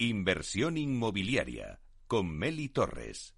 [0.00, 3.34] Inversión inmobiliaria con Meli Torres.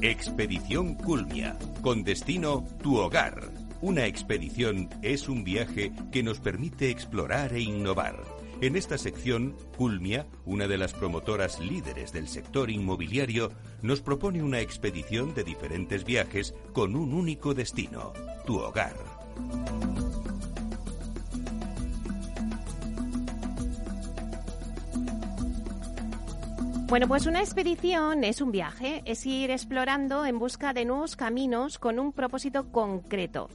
[0.00, 3.52] Expedición Culmia, con destino tu hogar.
[3.80, 10.26] Una expedición es un viaje que nos permite explorar e innovar en esta sección, Culmia,
[10.44, 13.52] una de las promotoras líderes del sector inmobiliario,
[13.82, 18.12] nos propone una expedición de diferentes viajes con un único destino,
[18.46, 18.96] tu hogar.
[26.88, 31.78] Bueno, pues una expedición es un viaje, es ir explorando en busca de nuevos caminos
[31.78, 33.50] con un propósito concreto.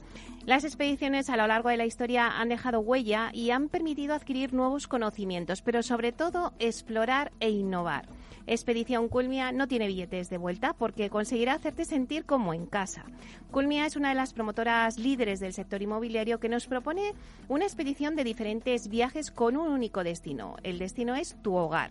[0.46, 4.52] Las expediciones a lo largo de la historia han dejado huella y han permitido adquirir
[4.52, 8.06] nuevos conocimientos, pero sobre todo explorar e innovar.
[8.46, 13.04] Expedición Culmia no tiene billetes de vuelta porque conseguirá hacerte sentir como en casa.
[13.50, 17.14] Culmia es una de las promotoras líderes del sector inmobiliario que nos propone
[17.48, 20.56] una expedición de diferentes viajes con un único destino.
[20.62, 21.90] El destino es tu hogar.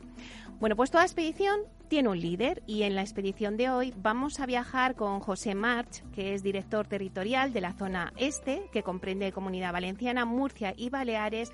[0.59, 4.45] Bueno, pues toda expedición tiene un líder y en la expedición de hoy vamos a
[4.45, 9.73] viajar con José March, que es director territorial de la zona este, que comprende Comunidad
[9.73, 11.51] Valenciana, Murcia y Baleares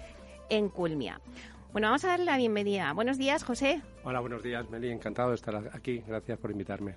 [0.49, 1.21] en Culmia.
[1.71, 2.91] Bueno, vamos a darle la bienvenida.
[2.93, 3.81] Buenos días, José.
[4.03, 4.89] Hola, buenos días, Meli.
[4.89, 6.03] Encantado de estar aquí.
[6.07, 6.95] Gracias por invitarme.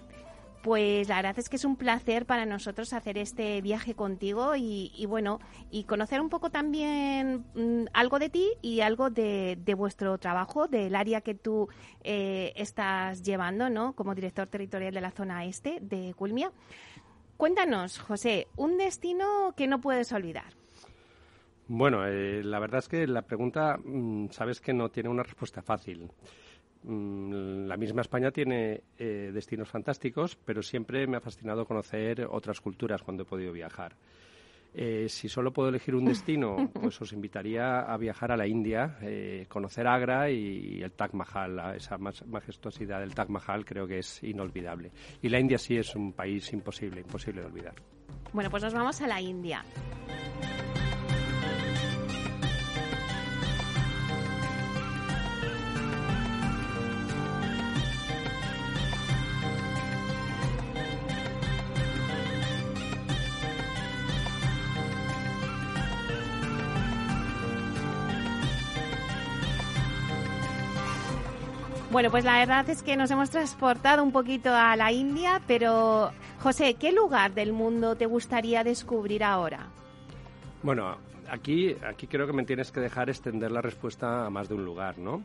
[0.62, 5.04] Pues la verdad es que es un placer para nosotros hacer este viaje contigo y,
[5.06, 10.68] bueno, y conocer un poco también mm, algo de ti y algo de, vuestro trabajo,
[10.68, 11.68] del área que tú
[12.02, 13.92] eh, estás llevando, ¿no?
[13.94, 16.50] Como director territorial de la zona este de Culmia.
[17.36, 20.61] Cuéntanos, José, un destino que no puedes olvidar.
[21.68, 25.62] Bueno, eh, la verdad es que la pregunta, mm, sabes que no tiene una respuesta
[25.62, 26.10] fácil.
[26.84, 32.60] Mm, la misma España tiene eh, destinos fantásticos, pero siempre me ha fascinado conocer otras
[32.60, 33.94] culturas cuando he podido viajar.
[34.74, 38.96] Eh, si solo puedo elegir un destino, pues os invitaría a viajar a la India,
[39.02, 41.76] eh, conocer Agra y, el Taj Mahal.
[41.76, 44.90] Esa majestuosidad del Taj Mahal creo que es inolvidable.
[45.20, 47.74] Y la India sí es un país imposible, imposible de olvidar.
[48.32, 49.62] Bueno, pues nos vamos a la India.
[71.92, 76.10] Bueno, pues la verdad es que nos hemos transportado un poquito a la India, pero
[76.40, 79.68] José, ¿qué lugar del mundo te gustaría descubrir ahora?
[80.62, 80.96] Bueno,
[81.28, 84.64] aquí, aquí creo que me tienes que dejar extender la respuesta a más de un
[84.64, 85.22] lugar, ¿no?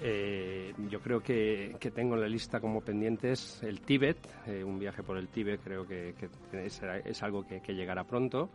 [0.00, 4.16] Eh, yo creo que, tengo en la lista como pendientes el Tíbet,
[4.46, 6.14] eh, un viaje por el Tíbet creo que,
[6.54, 8.48] es, algo que, llegará pronto.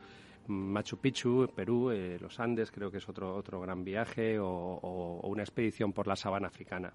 [0.47, 5.43] Machu Picchu, Perú, eh, los Andes creo que es otro, otro gran viaje o una
[5.43, 6.91] expedición por la sabana africana.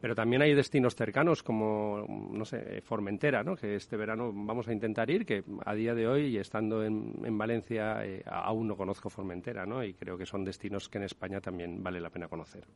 [0.00, 3.56] Pero también hay destinos cercanos como, no sé, Formentera, ¿no?
[3.56, 7.38] que este verano vamos a intentar ir, que a día de hoy, estando en, en
[7.38, 9.82] Valencia, eh, aún no conozco Formentera, ¿no?
[9.82, 12.66] y creo que son destinos que en España también vale la pena conocer.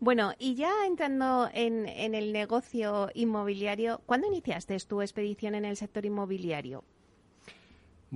[0.00, 5.76] Bueno, y ya entrando en, en el negocio inmobiliario, ¿cuándo iniciaste tu expedición en el
[5.76, 6.84] sector inmobiliario?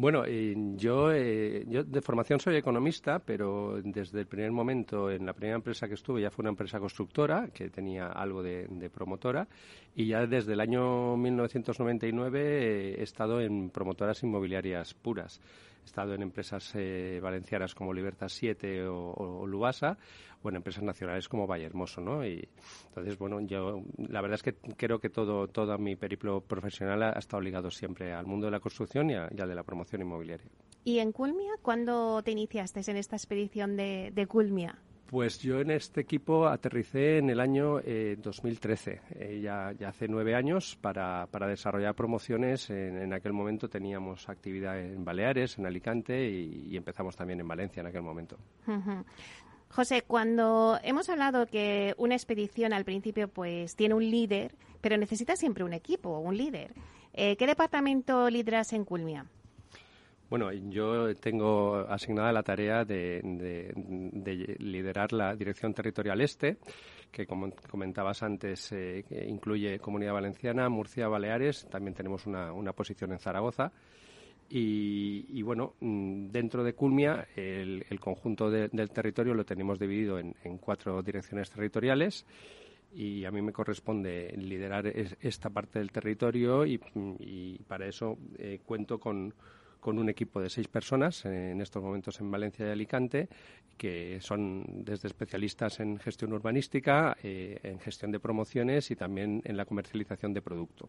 [0.00, 5.26] Bueno, eh, yo, eh, yo de formación soy economista, pero desde el primer momento, en
[5.26, 9.46] la primera empresa que estuve, ya fue una empresa constructora que tenía algo de, promotora,
[9.94, 15.38] y ya desde el año 1999 he estado en promotoras inmobiliarias puras.
[15.90, 19.98] Estado en empresas eh, valencianas como Libertad 7 o, o, Lubasa
[20.40, 22.24] o en empresas nacionales como Valle Hermoso, ¿no?
[22.24, 22.48] Y
[22.88, 27.18] entonces, bueno, yo la verdad es que creo que todo, todo mi periplo profesional ha,
[27.18, 30.46] estado ligado siempre al mundo de la construcción y, al de la promoción inmobiliaria.
[30.84, 31.54] ¿Y en Culmia?
[31.60, 34.78] ¿Cuándo te iniciaste en esta expedición de, de Culmia?
[35.10, 40.36] Pues yo en este equipo aterricé en el año 2013, eh, eh, ya, hace nueve
[40.36, 42.70] años, para, para desarrollar promociones.
[42.70, 47.88] En, aquel momento teníamos actividad en Baleares, en Alicante y, empezamos también en Valencia en
[47.88, 48.36] aquel momento.
[49.70, 55.34] José, cuando hemos hablado que una expedición al principio pues tiene un líder, pero necesita
[55.34, 56.72] siempre un equipo, un líder.
[57.14, 59.26] Eh, ¿Qué departamento lideras en Culmia?
[60.30, 63.20] Bueno, yo tengo asignada la tarea de,
[64.60, 66.58] liderar la Dirección Territorial Este,
[67.10, 73.18] que como comentabas antes, eh, incluye Comunidad Valenciana, Murcia, Baleares, también tenemos una, posición en
[73.18, 73.72] Zaragoza.
[74.48, 81.02] Y, bueno, mm, dentro de Culmia, el, conjunto del territorio lo tenemos dividido en, cuatro
[81.02, 82.24] direcciones territoriales
[82.94, 89.00] y a mí me corresponde liderar esta parte del territorio y, para eso eh, cuento
[89.00, 89.34] con,
[89.84, 93.28] un equipo de seis personas en estos momentos en Valencia y Alicante,
[93.76, 99.56] que son desde especialistas en gestión urbanística, eh, en gestión de promociones y también en
[99.56, 100.88] la comercialización de producto.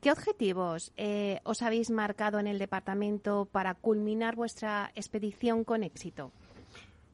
[0.00, 6.30] ¿Qué objetivos eh, os habéis marcado en el departamento para culminar vuestra expedición con éxito?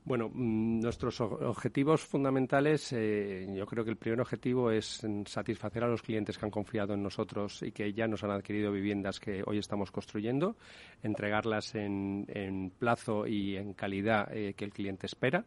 [0.06, 5.88] Bueno, mm, nuestros objetivos fundamentales, eh, yo creo que el primer objetivo es satisfacer a
[5.88, 9.42] los clientes que han confiado en nosotros y que ya nos han adquirido viviendas que
[9.46, 10.56] hoy estamos construyendo,
[11.02, 15.46] entregarlas en, plazo y en calidad eh, que el cliente espera.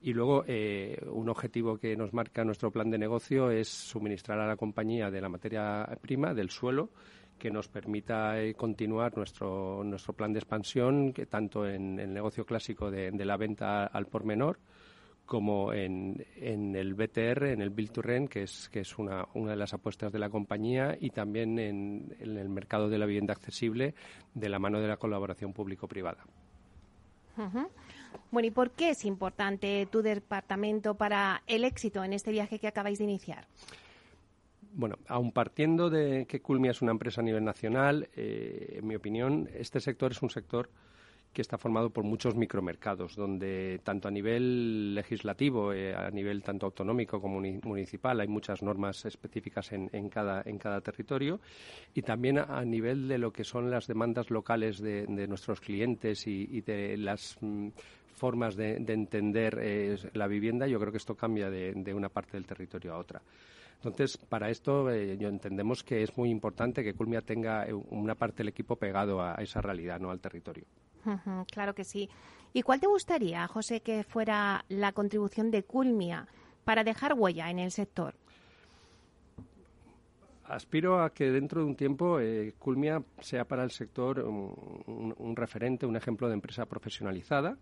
[0.00, 4.46] Y luego, eh, un objetivo que nos marca nuestro plan de negocio es suministrar a
[4.46, 6.88] la compañía de la materia prima, del suelo,
[7.38, 12.44] que nos permita eh, continuar nuestro, nuestro plan de expansión, que tanto en el negocio
[12.44, 14.58] clásico de, la venta al por menor,
[15.24, 19.26] como en, en, el BTR, en el Build to Rent, que es, que es una,
[19.34, 23.34] una de las apuestas de la compañía, y también en, el mercado de la vivienda
[23.34, 23.94] accesible
[24.34, 26.24] de la mano de la colaboración público-privada.
[28.32, 32.66] Bueno, ¿y por qué es importante tu departamento para el éxito en este viaje que
[32.66, 33.46] acabáis de iniciar?
[34.72, 38.94] Bueno, aun partiendo de que Culmia es una empresa a nivel nacional, eh, en mi
[38.94, 40.68] opinión, este sector es un sector
[41.32, 46.66] que está formado por muchos micromercados, donde tanto a nivel legislativo, eh, a nivel tanto
[46.66, 51.40] autonómico como municipal, hay muchas normas específicas en, cada, en cada territorio,
[51.94, 56.60] y también a, nivel de lo que son las demandas locales de, nuestros clientes y,
[56.62, 57.68] de las mm,
[58.14, 62.46] formas de, entender eh, la vivienda, yo creo que esto cambia de una parte del
[62.46, 63.22] territorio a otra.
[63.78, 68.16] Entonces, para esto eh, yo entendemos que es muy importante que Culmia tenga eh, una
[68.16, 70.64] parte del equipo pegado a, esa realidad, no al territorio.
[71.52, 72.08] claro que sí.
[72.52, 76.26] ¿Y cuál te gustaría, José, que fuera la contribución de Culmia
[76.64, 78.14] para dejar huella en el sector?
[80.48, 85.86] aspiro a que dentro de un tiempo eh, Culmia sea para el sector un, referente,
[85.86, 87.58] un ejemplo de empresa profesionalizada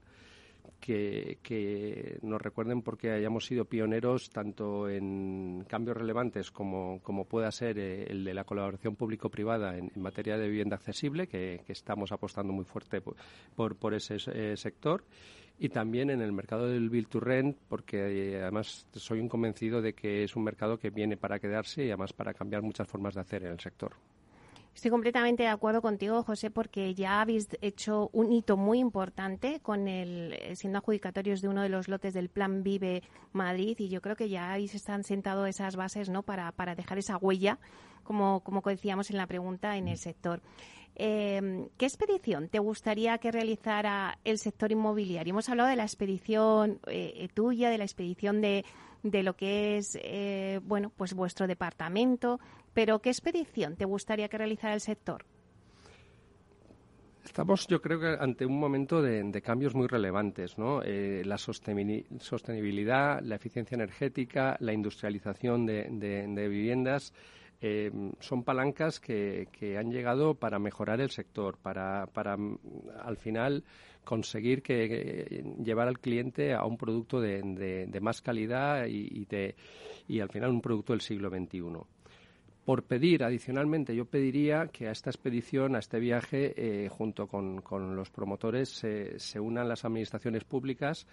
[0.81, 8.05] que, nos recuerden porque hayamos sido pioneros tanto en cambios relevantes como, pueda ser eh,
[8.09, 13.01] el de la colaboración público-privada en, materia de vivienda accesible, que, estamos apostando muy fuerte
[13.01, 15.05] por, por, ese eh, sector,
[15.59, 19.81] y también en el mercado del Build to Rent, porque eh, además soy un convencido
[19.81, 23.15] de que es un mercado que viene para quedarse y además para cambiar muchas formas
[23.15, 23.93] de hacer en el sector.
[24.77, 29.89] Estoy completamente de acuerdo contigo, José, porque ya habéis hecho un hito muy importante con
[29.89, 33.03] el eh, siendo adjudicatorios de uno de los lotes del Plan Vive
[33.33, 36.25] Madrid y yo creo que ya habéis están sentado esas bases, ¿no?
[36.25, 37.59] Para, para dejar esa huella,
[38.03, 40.43] como como decíamos en la pregunta en el sector.
[40.95, 45.31] Eh, ¿Qué expedición te gustaría que realizara el sector inmobiliario?
[45.31, 48.67] Hemos hablado de la expedición eh, tuya, de la expedición de,
[49.03, 52.41] de lo que es eh, bueno pues vuestro departamento
[52.77, 55.25] pero qué expedición te gustaría que realizara el sector
[57.25, 60.81] Estamos, yo creo que ante un momento de, cambios muy relevantes, ¿no?
[60.85, 67.13] Eh, la sostenibilidad, la eficiencia energética, la industrialización de, viviendas
[67.61, 67.91] eh,
[68.21, 72.37] son palancas que, han llegado para mejorar el sector, para, para
[73.03, 73.65] al final
[74.05, 80.61] conseguir que, llevar al cliente a un producto de, más calidad y al final un
[80.61, 81.96] producto del siglo XXI.
[82.67, 87.63] Por pedir, adicionalmente, yo pediría que a esta expedición, a este viaje, eh, junto con,
[87.95, 91.07] los promotores, se unan las administraciones públicas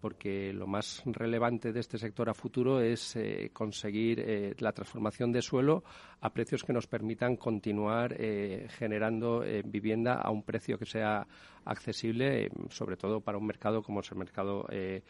[0.00, 5.32] porque lo más relevante de este sector a futuro es eh, conseguir eh, la transformación
[5.32, 5.82] de suelo
[6.20, 11.26] a precios que nos permitan continuar eh, generando vivienda a un precio que sea
[11.64, 15.02] accesible, sobre todo para un mercado como es el mercado de,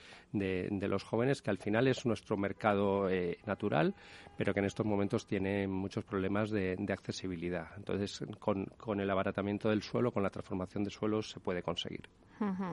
[0.89, 3.09] los jóvenes, que al final es nuestro mercado
[3.47, 3.95] natural,
[4.37, 7.69] pero que en estos momentos tiene muchos problemas de, accesibilidad.
[7.77, 12.09] Entonces, con, con el abaratamiento del suelo, con la transformación de suelos, se puede conseguir.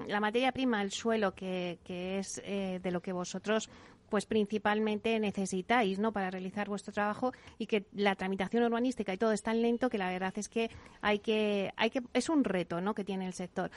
[0.07, 3.69] La materia prima, el suelo, que, que es eh, de lo que vosotros
[4.09, 9.31] pues principalmente necesitáis no para realizar vuestro trabajo y que la tramitación urbanística y todo
[9.31, 10.69] es tan lento que la verdad es que
[11.01, 13.71] hay que hay que es un reto no que tiene el sector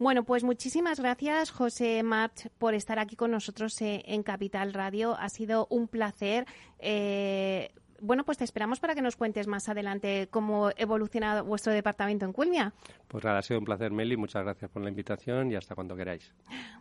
[0.00, 5.14] bueno, pues muchísimas gracias, José March, por estar aquí con nosotros eh, en Capital Radio.
[5.14, 6.46] Ha sido un placer.
[6.78, 7.70] Eh,
[8.00, 12.32] bueno, pues te esperamos para que nos cuentes más adelante cómo evoluciona vuestro departamento en
[12.32, 12.72] Culmia.
[13.08, 14.16] Pues nada, ha sido un placer, Meli.
[14.16, 16.32] Muchas gracias por la invitación y hasta cuando queráis.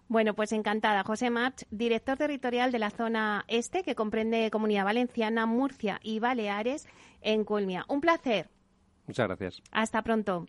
[0.07, 1.03] Bueno, pues encantada.
[1.03, 6.88] José March, director territorial de la zona este, que comprende Comunidad Valenciana, Murcia y Baleares
[7.21, 7.85] en Culmia.
[7.88, 8.49] Un placer.
[9.07, 9.61] Muchas gracias.
[9.71, 10.45] Hasta pronto.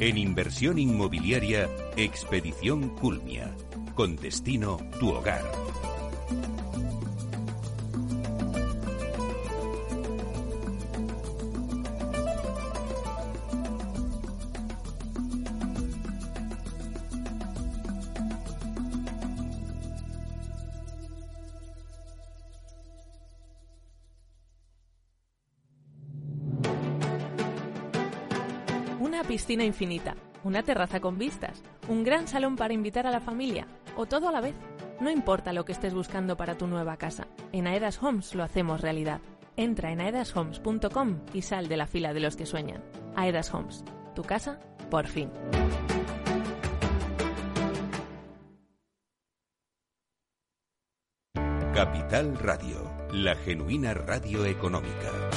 [0.00, 3.54] En inversión inmobiliaria, Expedición Culmia.
[3.94, 5.42] Con destino tu hogar.
[29.58, 30.14] Infinita,
[30.44, 33.66] una terraza con vistas, un gran salón para invitar a la familia
[33.96, 34.54] o todo a la vez.
[35.00, 38.80] No importa lo que estés buscando para tu nueva casa, en Aedas Homes lo hacemos
[38.80, 39.20] realidad.
[39.56, 42.82] Entra en aedashomes.com y sal de la fila de los que sueñan.
[43.16, 45.30] Aedas Homes, tu casa, por fin.
[51.74, 55.29] Capital Radio, la genuina radio económica.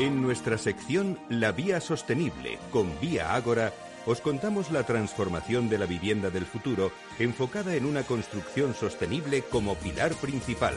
[0.00, 3.74] En nuestra sección La Vía Sostenible con Vía Ágora,
[4.06, 9.74] os contamos la transformación de la vivienda del futuro enfocada en una construcción sostenible como
[9.74, 10.72] pilar principal.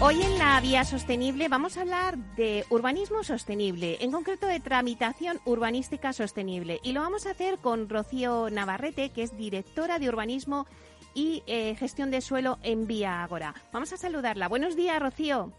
[0.00, 5.38] Hoy en la Vía Sostenible vamos a hablar de urbanismo sostenible, en concreto de tramitación
[5.44, 6.80] urbanística sostenible.
[6.82, 10.66] Y lo vamos a hacer con Rocío Navarrete, que es directora de urbanismo
[11.14, 13.54] y eh, gestión de suelo en Vía Ágora.
[13.72, 14.48] Vamos a saludarla.
[14.48, 15.52] Buenos días, Rocío.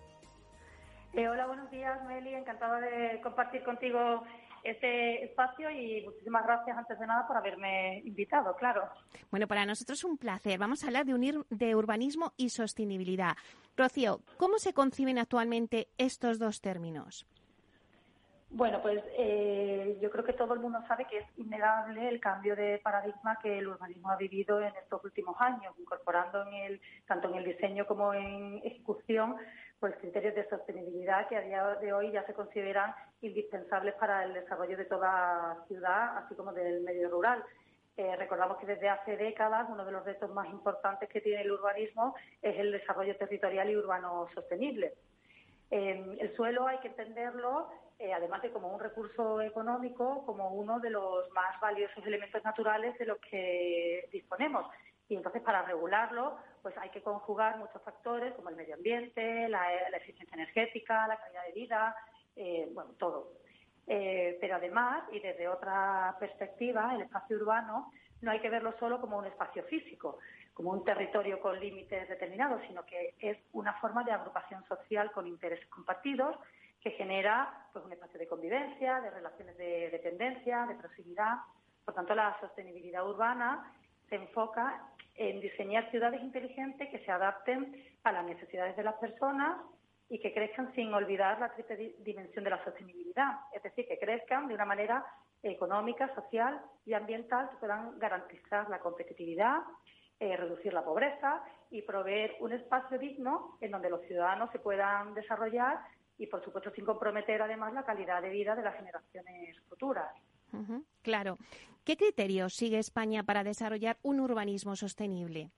[1.14, 2.34] Eh, hola, buenos días, Meli.
[2.34, 4.24] Encantada de compartir contigo
[4.64, 8.84] este espacio y muchísimas gracias antes de nada por haberme invitado, claro.
[9.30, 10.58] Bueno, para nosotros es un placer.
[10.58, 13.36] Vamos a hablar de unir de urbanismo y sostenibilidad.
[13.76, 17.26] Rocío, ¿cómo se conciben actualmente estos dos términos?
[18.54, 22.54] Bueno, pues eh, yo creo que todo el mundo sabe que es innegable el cambio
[22.54, 27.30] de paradigma que el urbanismo ha vivido en estos últimos años, incorporando en el, tanto
[27.30, 29.38] en el diseño como en ejecución
[29.80, 34.34] pues criterios de sostenibilidad que a día de hoy ya se consideran indispensables para el
[34.34, 37.42] desarrollo de toda ciudad, así como del medio rural.
[37.96, 41.52] Eh, recordamos que desde hace décadas uno de los retos más importantes que tiene el
[41.52, 44.94] urbanismo es el desarrollo territorial y urbano sostenible.
[45.72, 47.70] Eh, el suelo hay que entenderlo,
[48.02, 52.98] eh, además de como un recurso económico, como uno de los más valiosos elementos naturales
[52.98, 54.66] de los que disponemos
[55.08, 59.72] y entonces para regularlo pues hay que conjugar muchos factores como el medio ambiente, la,
[59.98, 61.96] eficiencia energética, la calidad de vida,
[62.36, 63.34] eh, bueno, todo.
[63.88, 67.92] Eh, pero además, y desde otra perspectiva, el espacio urbano
[68.22, 70.20] no hay que verlo solo como un espacio físico,
[70.54, 75.28] como un territorio con límites determinados, sino que es una forma de agrupación social con
[75.28, 76.38] intereses compartidos
[76.82, 81.38] que genera pues, un espacio de convivencia, de relaciones de dependencia, de proximidad.
[81.86, 83.72] Por tanto, la sostenibilidad urbana
[84.10, 84.82] se enfoca
[85.16, 89.58] en diseñar ciudades inteligentes que se adapten a las necesidades de las personas
[90.10, 94.48] y que crezcan sin olvidar la triple dimensión de la sostenibilidad, es decir, que crezcan
[94.48, 95.06] de una manera
[95.44, 99.60] económica, social y ambiental que puedan garantizar la competitividad,
[100.20, 105.14] eh, reducir la pobreza y proveer un espacio digno en donde los ciudadanos se puedan
[105.14, 105.80] desarrollar
[106.22, 110.14] y, por supuesto, sin comprometer además la calidad de vida de las generaciones futuras.
[111.02, 111.38] claro.
[111.84, 115.50] ¿Qué criterios sigue España para desarrollar un urbanismo sostenible?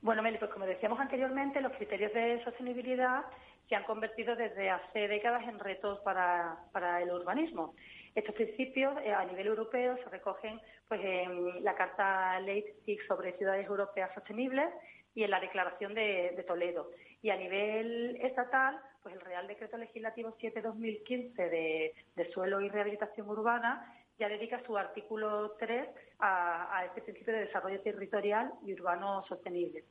[0.00, 3.26] Bueno, Meli, pues como decíamos anteriormente, los criterios de sostenibilidad
[3.68, 7.74] se han convertido desde hace décadas en retos para, el urbanismo.
[8.14, 13.66] Estos principios eh, a nivel europeo se recogen pues, en la Carta Leipzig sobre ciudades
[13.66, 14.72] europeas sostenibles
[15.16, 16.90] y en la Declaración de, Toledo.
[17.22, 23.28] Y a nivel estatal, pues el Real Decreto Legislativo 7-2015 de, de Suelo y Rehabilitación
[23.28, 25.88] Urbana ya dedica su artículo 3
[26.20, 29.84] a, este principio de desarrollo territorial y urbano sostenible.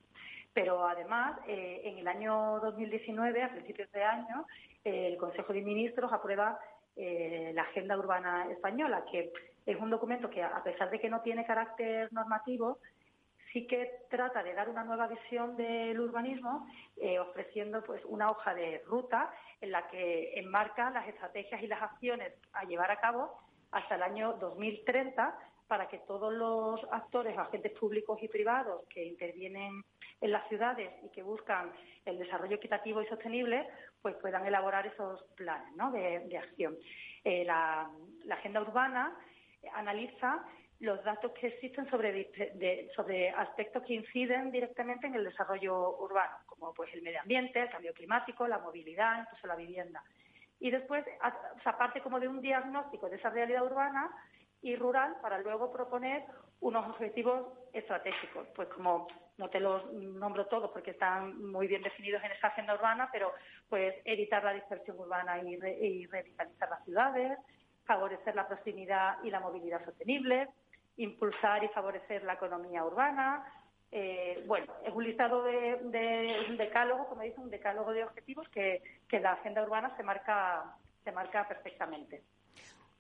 [0.54, 4.46] Pero además, eh, en el año 2019, a principios de año,
[4.84, 6.60] el Consejo de Ministros aprueba
[6.96, 9.34] eh, la Agenda Urbana Española, que
[9.66, 12.78] es un documento que, a pesar de que no tiene carácter normativo,
[13.56, 18.54] sí que trata de dar una nueva visión del urbanismo, eh, ofreciendo pues una hoja
[18.54, 23.32] de ruta en la que enmarca las estrategias y las acciones a llevar a cabo
[23.72, 29.86] hasta el año 2030 para que todos los actores, agentes públicos y privados que intervienen
[30.20, 31.72] en las ciudades y que buscan
[32.04, 33.70] el desarrollo equitativo y sostenible,
[34.02, 35.72] pues puedan elaborar esos planes
[36.28, 36.76] de, acción.
[37.24, 37.90] Eh, la,
[38.32, 39.16] agenda urbana
[39.74, 40.44] analiza
[40.80, 42.30] los datos que existen sobre,
[43.38, 47.94] aspectos que inciden directamente en el desarrollo urbano, como pues el medio ambiente, el cambio
[47.94, 50.04] climático, la movilidad, incluso la vivienda
[50.58, 51.04] y después,
[51.66, 54.10] aparte como de un diagnóstico de esa realidad urbana,
[54.66, 56.24] y rural para luego proponer
[56.60, 58.48] unos objetivos estratégicos.
[58.56, 62.74] Pues como no te los nombro todos porque están muy bien definidos en esa agenda
[62.74, 63.32] urbana, pero
[63.70, 67.38] pues evitar la dispersión urbana y, revitalizar las ciudades,
[67.86, 70.48] favorecer la proximidad y la movilidad sostenible,
[70.98, 73.46] impulsar y favorecer la economía urbana.
[73.92, 78.82] Eh, bueno, es un listado de, un decálogo, como dice, un decálogo de objetivos que,
[79.08, 82.24] que la agenda urbana se marca, se marca perfectamente.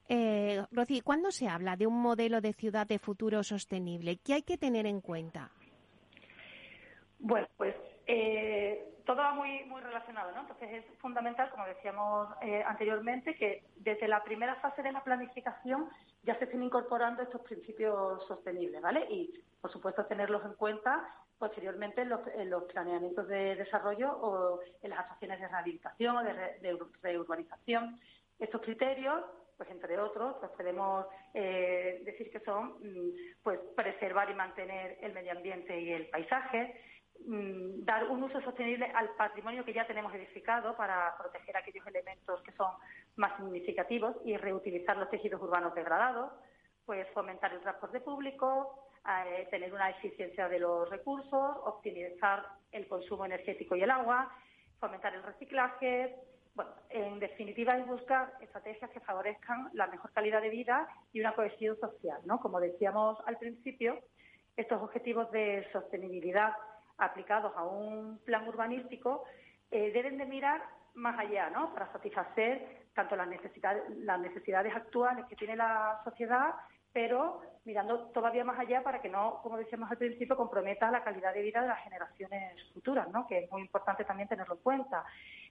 [0.07, 4.17] Eh, Rocío, ¿cuándo se habla de un modelo de ciudad de futuro sostenible?
[4.17, 5.49] ¿Qué hay que tener en cuenta?
[7.19, 7.75] Bueno, pues
[8.07, 10.41] eh, todo va muy, muy relacionado, ¿no?
[10.41, 15.89] Entonces es fundamental, como decíamos eh, anteriormente, que desde la primera fase de la planificación
[16.23, 19.05] ya se estén incorporando estos principios sostenibles, ¿vale?
[19.09, 21.07] Y, por supuesto, tenerlos en cuenta
[21.37, 26.79] posteriormente en los, planeamientos de desarrollo o en las acciones de rehabilitación o de, de
[27.01, 27.99] reurbanización.
[28.39, 29.23] Estos criterios
[29.57, 33.11] pues entre otros, pues podemos eh, decir que son mm,
[33.43, 36.79] pues preservar y mantener el medio ambiente y el paisaje,
[37.27, 42.41] Mm, dar un uso sostenible al patrimonio que ya tenemos edificado para proteger aquellos elementos
[42.43, 42.71] que son
[43.15, 46.31] más significativos y reutilizar los tejidos urbanos degradados,
[46.85, 53.25] pues fomentar el transporte público, eh, tener una eficiencia de los recursos, optimizar el consumo
[53.25, 54.31] energético y el agua,
[54.79, 56.15] fomentar el reciclaje.
[56.53, 61.33] Bueno, en definitiva es buscar estrategias que favorezcan la mejor calidad de vida y una
[61.33, 62.39] cohesión social, ¿no?
[62.39, 63.99] Como decíamos al principio,
[64.55, 66.53] estos objetivos de sostenibilidad
[66.97, 69.23] aplicados a un plan urbanístico
[69.71, 70.61] eh, deben de mirar
[70.95, 71.73] más allá, ¿no?
[71.73, 76.55] Para satisfacer tanto las necesidades, las necesidades actuales que tiene la sociedad,
[76.93, 81.33] pero mirando todavía más allá para que no, como decíamos al principio, comprometa la calidad
[81.33, 83.27] de vida de las generaciones futuras, ¿no?
[83.27, 85.03] Que es muy importante también tenerlo en cuenta.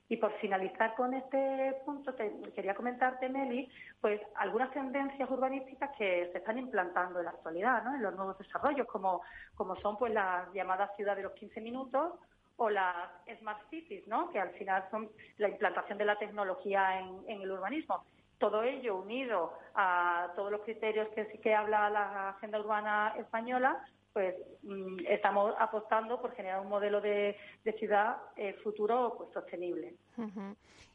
[0.08, 6.28] Y por finalizar con este punto, te, quería comentarte, Meli, pues algunas tendencias urbanísticas que
[6.30, 7.94] se están implantando en la actualidad, ¿no?
[7.94, 9.22] en los nuevos desarrollos, como,
[9.54, 12.12] como son pues las llamadas ciudades de los 15 minutos
[12.56, 14.30] o las Smart Cities, ¿no?
[14.30, 18.04] que al final son la implantación de la tecnología en, en el urbanismo.
[18.38, 23.82] Todo ello unido a todos los criterios que que habla la agenda urbana española,
[24.14, 27.36] pues mm, estamos apostando por generar un modelo de,
[27.78, 29.96] ciudad eh, futuro pues, sostenible.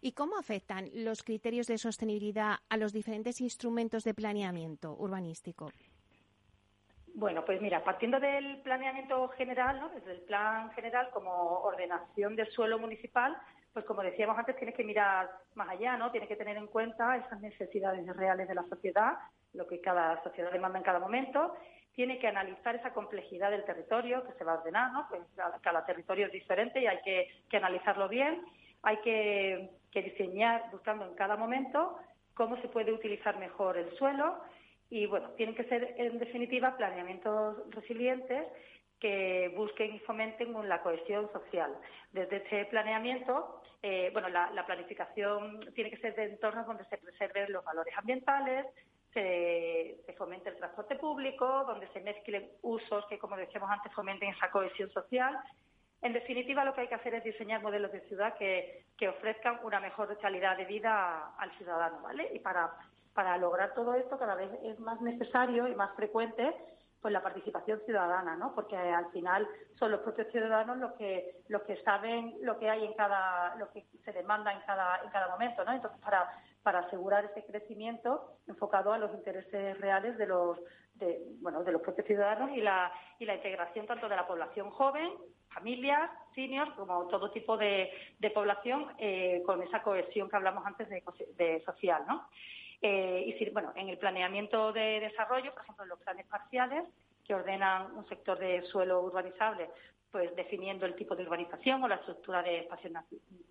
[0.02, 5.70] ¿Y cómo afectan los criterios de sostenibilidad a los diferentes instrumentos de planeamiento urbanístico?
[7.14, 9.90] Bueno, pues mira, partiendo del planeamiento general, ¿no?
[9.90, 13.36] desde el plan general como ordenación del suelo municipal,
[13.74, 16.12] pues como decíamos antes, tiene que mirar más allá, ¿no?
[16.12, 19.18] Tiene que tener en cuenta esas necesidades reales de la sociedad,
[19.54, 21.56] lo que cada sociedad demanda en cada momento
[22.00, 24.90] tiene que analizar esa complejidad del territorio que se va a ordenar.
[25.10, 25.22] Pues
[25.62, 28.42] cada, territorio es diferente y hay que, analizarlo bien.
[28.84, 31.98] Hay que, diseñar, buscando en cada momento,
[32.36, 34.38] cómo se puede utilizar mejor el suelo.
[34.90, 38.48] Y bueno, tienen que ser, en definitiva, planeamientos resilientes
[39.02, 41.76] que busquen y fomenten la cohesión social.
[42.14, 47.52] Desde este planeamiento, eh, bueno, la, planificación tiene que ser de entornos donde se preserven
[47.52, 48.68] los valores ambientales,
[49.14, 54.52] se, fomente el transporte público, donde se mezclen usos que, como decíamos antes, fomenten esa
[54.52, 55.38] cohesión social.
[56.02, 59.80] En definitiva, lo que hay que hacer es diseñar modelos de ciudad que, ofrezcan una
[59.80, 62.30] mejor calidad de vida al ciudadano, ¿vale?
[62.34, 62.70] Y para,
[63.14, 66.54] para lograr todo esto cada vez es más necesario y más frecuente
[67.02, 68.54] pues la participación ciudadana, ¿no?
[68.54, 72.86] Porque al final son los propios ciudadanos los que los que saben lo que hay
[72.86, 75.72] en cada lo que se demanda en cada en cada momento, ¿no?
[75.72, 76.30] Entonces para
[76.64, 80.58] para asegurar ese crecimiento enfocado a los intereses reales de los
[80.96, 84.70] de, bueno de los propios ciudadanos y la y la integración tanto de la población
[84.72, 85.12] joven
[85.50, 90.88] familias seniors como todo tipo de, de población eh, con esa cohesión que hablamos antes
[90.90, 92.28] de, social no
[92.82, 96.84] eh, y si, bueno en el planeamiento de desarrollo por ejemplo en los planes parciales
[97.26, 99.70] que ordenan un sector de suelo urbanizable
[100.12, 102.92] pues definiendo el tipo de urbanización o la estructura de espacios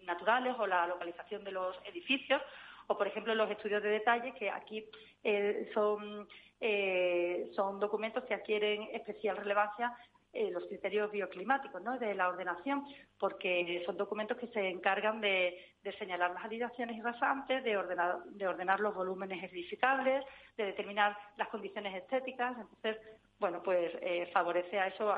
[0.05, 2.42] naturales o la localización de los edificios
[2.88, 4.85] o por ejemplo los estudios de detalle, que aquí
[5.22, 6.27] eh, son,
[6.61, 9.94] eh, documentos que adquieren especial relevancia
[10.33, 11.98] en los criterios bioclimáticos ¿no?
[11.98, 12.85] de la ordenación,
[13.18, 15.57] porque son documentos que se encargan de,
[15.98, 20.22] señalar las alineaciones rasantes, de ordenar, de ordenar los volúmenes edificables,
[20.57, 22.59] de determinar las condiciones estéticas.
[22.59, 22.98] Entonces,
[23.38, 25.14] bueno, pues eh, favorece a eso,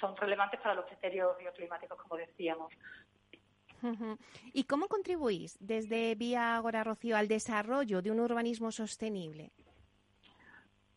[0.00, 2.72] son relevantes para los criterios bioclimáticos, como decíamos.
[4.52, 9.50] ¿Y cómo contribuís desde Vía Agora Rocío al desarrollo de un urbanismo sostenible?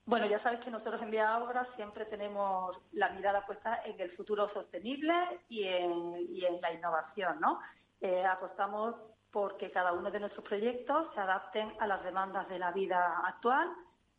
[0.08, 4.12] Bueno, ya sabes que nosotros en Vía Agora siempre tenemos la mirada puesta en el
[4.12, 5.14] futuro sostenible
[5.50, 7.60] y en, la innovación, ¿no?
[8.02, 8.96] Eh, apostamos
[9.32, 13.20] por que cada uno de nuestros proyectos se adapten a las demandas de la vida
[13.26, 13.68] actual,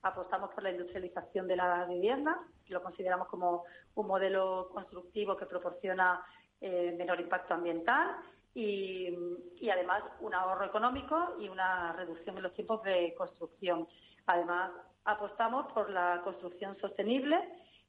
[0.02, 6.20] apostamos por la industrialización de la vivienda, lo consideramos como un modelo constructivo que proporciona
[6.60, 8.16] eh, menor impacto ambiental
[8.56, 13.86] y, además un ahorro económico y una reducción en los tiempos de construcción.
[14.26, 14.70] Además,
[15.04, 17.36] apostamos por la construcción sostenible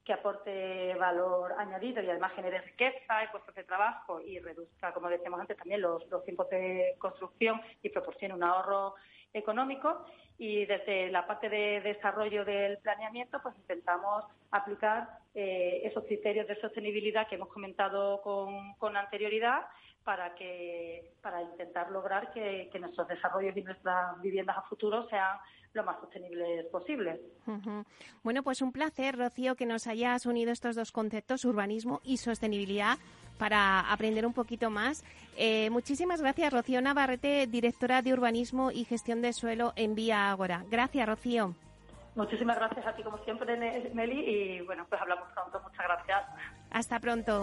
[0.04, 5.08] que aporte valor añadido y además genere riqueza y puestos de trabajo y reduzca, como
[5.08, 8.94] decíamos antes, también los, tiempos de construcción y proporcione un ahorro
[9.32, 10.04] económico.
[10.38, 16.60] Y desde la parte de desarrollo del planeamiento, pues intentamos aplicar eh, esos criterios de
[16.60, 19.66] sostenibilidad que hemos comentado con, con anterioridad
[20.08, 25.36] para que para intentar lograr que, nuestros desarrollos y nuestras viviendas a futuro sean
[25.74, 27.20] lo más sostenibles posible.
[28.22, 32.96] Bueno, pues un placer, Rocío, que nos hayas unido estos dos conceptos, urbanismo y sostenibilidad,
[33.38, 35.04] para aprender un poquito más.
[35.36, 40.64] Eh, muchísimas gracias, Rocío Navarrete, directora de Urbanismo y Gestión de Suelo en Vía Ágora.
[40.70, 41.54] Gracias, Rocío.
[42.14, 45.60] Muchísimas gracias a ti, como siempre, Meli, y bueno, pues hablamos pronto.
[45.60, 46.24] Muchas gracias.
[46.70, 47.42] Hasta pronto.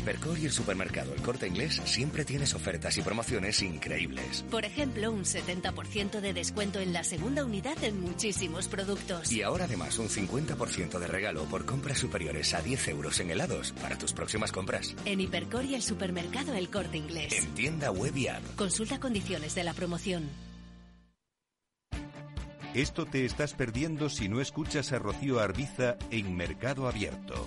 [0.00, 4.44] Hipercor y el supermercado El Corte Inglés siempre tienes ofertas y promociones increíbles.
[4.50, 9.30] Por ejemplo, un 70% de descuento en la segunda unidad en muchísimos productos.
[9.30, 13.72] Y ahora además un 50% de regalo por compras superiores a 10 euros en helados
[13.72, 14.96] para tus próximas compras.
[15.04, 17.34] En Hipercor y el supermercado El Corte Inglés.
[17.34, 18.42] En tienda web y app.
[18.56, 20.30] Consulta condiciones de la promoción.
[22.72, 27.46] Esto te estás perdiendo si no escuchas a Rocío Arbiza en Mercado Abierto.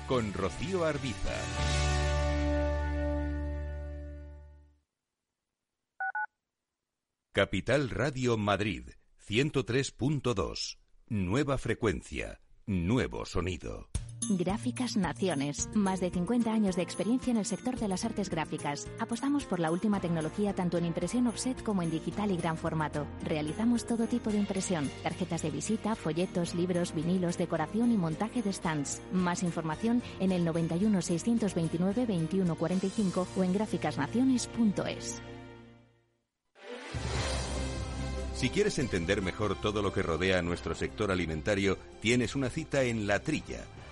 [0.11, 1.31] con Rocío Arbiza.
[7.31, 8.89] Capital Radio Madrid
[9.25, 10.79] 103.2.
[11.07, 13.87] Nueva frecuencia, nuevo sonido.
[14.29, 15.69] Gráficas Naciones.
[15.73, 18.87] Más de 50 años de experiencia en el sector de las artes gráficas.
[18.99, 23.07] Apostamos por la última tecnología tanto en impresión offset como en digital y gran formato.
[23.23, 24.89] Realizamos todo tipo de impresión.
[25.03, 29.01] Tarjetas de visita, folletos, libros, vinilos, decoración y montaje de stands.
[29.11, 35.21] Más información en el 91 629 2145 o en gráficasnaciones.es.
[38.35, 42.81] Si quieres entender mejor todo lo que rodea a nuestro sector alimentario, tienes una cita
[42.81, 43.65] en La Trilla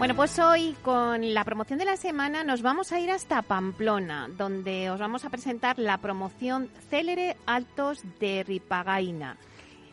[0.00, 4.30] Bueno, pues hoy con la promoción de la semana nos vamos a ir hasta Pamplona,
[4.34, 9.36] donde os vamos a presentar la promoción Célere Altos de Ripagaina.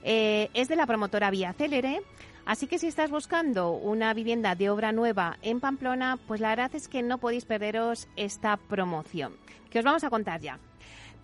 [0.04, 2.04] Eh, es de la promotora Vía Célere,
[2.46, 6.74] así que si estás buscando una vivienda de obra nueva en Pamplona, pues la verdad
[6.74, 9.36] es que no podéis perderos esta promoción,
[9.70, 10.58] que os vamos a contar ya.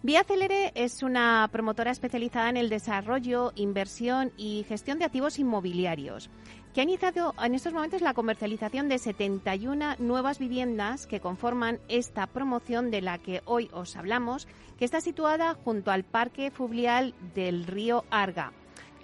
[0.01, 6.29] Vía Célere es una promotora especializada en el desarrollo, inversión y gestión de activos inmobiliarios
[6.73, 12.25] que ha iniciado en estos momentos la comercialización de 71 nuevas viviendas que conforman esta
[12.25, 14.47] promoción de la que hoy os hablamos,
[14.79, 18.53] que está situada junto al Parque Fluvial del río Arga.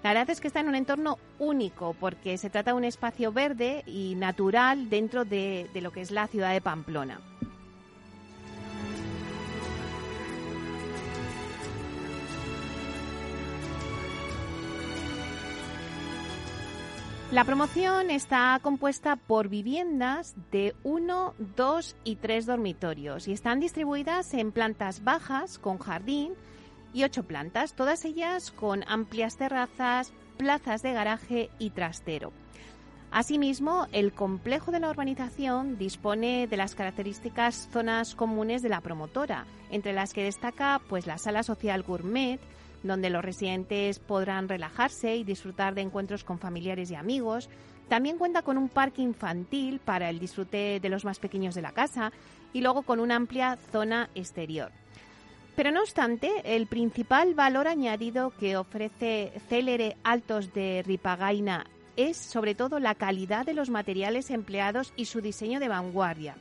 [0.02, 3.32] La verdad es que está en un entorno único porque se trata de un espacio
[3.32, 7.22] verde y natural dentro de, de lo que es la ciudad de Pamplona.
[17.32, 24.34] La promoción está compuesta por viviendas de uno, dos y tres dormitorios y están distribuidas
[24.34, 26.34] en plantas bajas con jardín
[26.92, 32.34] y ocho plantas, todas ellas con amplias terrazas, plazas de garaje y trastero.
[33.12, 39.46] Asimismo, el complejo de la urbanización dispone de las características zonas comunes de la promotora,
[39.70, 42.40] entre las que destaca pues la sala social gourmet,
[42.84, 47.50] donde los residentes podrán relajarse y disfrutar de encuentros con familiares y amigos.
[47.88, 51.72] También cuenta con un parque infantil para el disfrute de los más pequeños de la
[51.72, 52.12] casa
[52.54, 54.72] y luego con una amplia zona exterior.
[55.56, 61.66] Pero no obstante, el principal valor añadido que ofrece Célere Altos de Ripagaina
[61.98, 66.38] es sobre todo la calidad de los materiales empleados y su diseño de vanguardia.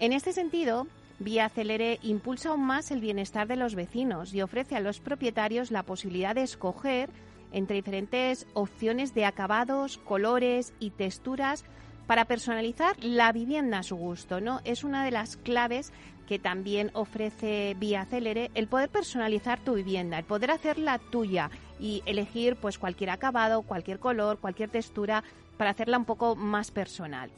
[0.00, 4.76] En este sentido, Vía Celere impulsa aún más el bienestar de los vecinos y ofrece
[4.76, 7.10] a los propietarios la posibilidad de escoger
[7.52, 11.64] entre diferentes opciones de acabados, colores y texturas
[12.08, 14.60] para personalizar la vivienda a su gusto, ¿no?
[14.64, 15.92] Es una de las claves
[16.26, 22.02] que también ofrece Vía Celere el poder personalizar tu vivienda, el poder hacerla tuya y
[22.06, 25.22] elegir pues cualquier acabado, cualquier color, cualquier textura
[25.56, 27.30] para hacerla un poco más personal.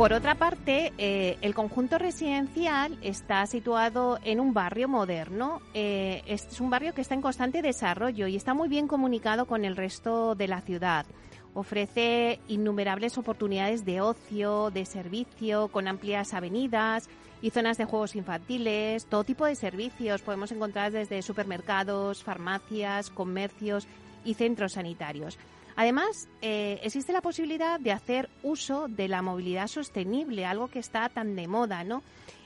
[0.00, 5.60] Por otra parte, eh, el conjunto residencial está situado en un barrio moderno.
[5.74, 9.62] Eh, es un barrio que está en constante desarrollo y está muy bien comunicado con
[9.66, 11.04] el resto de la ciudad.
[11.52, 17.10] Ofrece innumerables oportunidades de ocio, de servicio, con amplias avenidas
[17.42, 20.22] y zonas de juegos infantiles, todo tipo de servicios.
[20.22, 23.86] Podemos encontrar desde supermercados, farmacias, comercios
[24.24, 25.36] y centros sanitarios.
[25.80, 31.08] Además, eh, existe la posibilidad de hacer uso de la movilidad sostenible, algo que está
[31.08, 32.02] tan de moda, ¿no?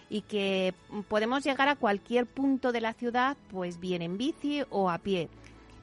[0.08, 0.72] Y que
[1.08, 5.28] podemos llegar a cualquier punto de la ciudad, pues bien en bici o a pie.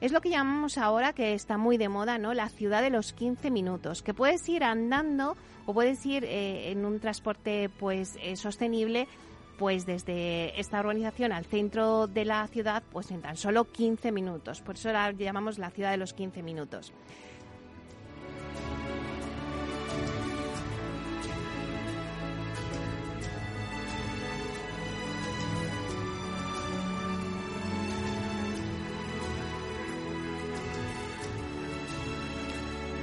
[0.00, 2.32] Es lo que llamamos ahora, que está muy de moda, ¿no?
[2.32, 5.36] La ciudad de los 15 minutos, que puedes ir andando
[5.66, 9.08] o puedes ir eh, en un transporte pues eh, sostenible
[9.58, 14.62] pues desde esta urbanización al centro de la ciudad pues en tan solo 15 minutos.
[14.62, 16.94] Por eso la llamamos la ciudad de los 15 minutos.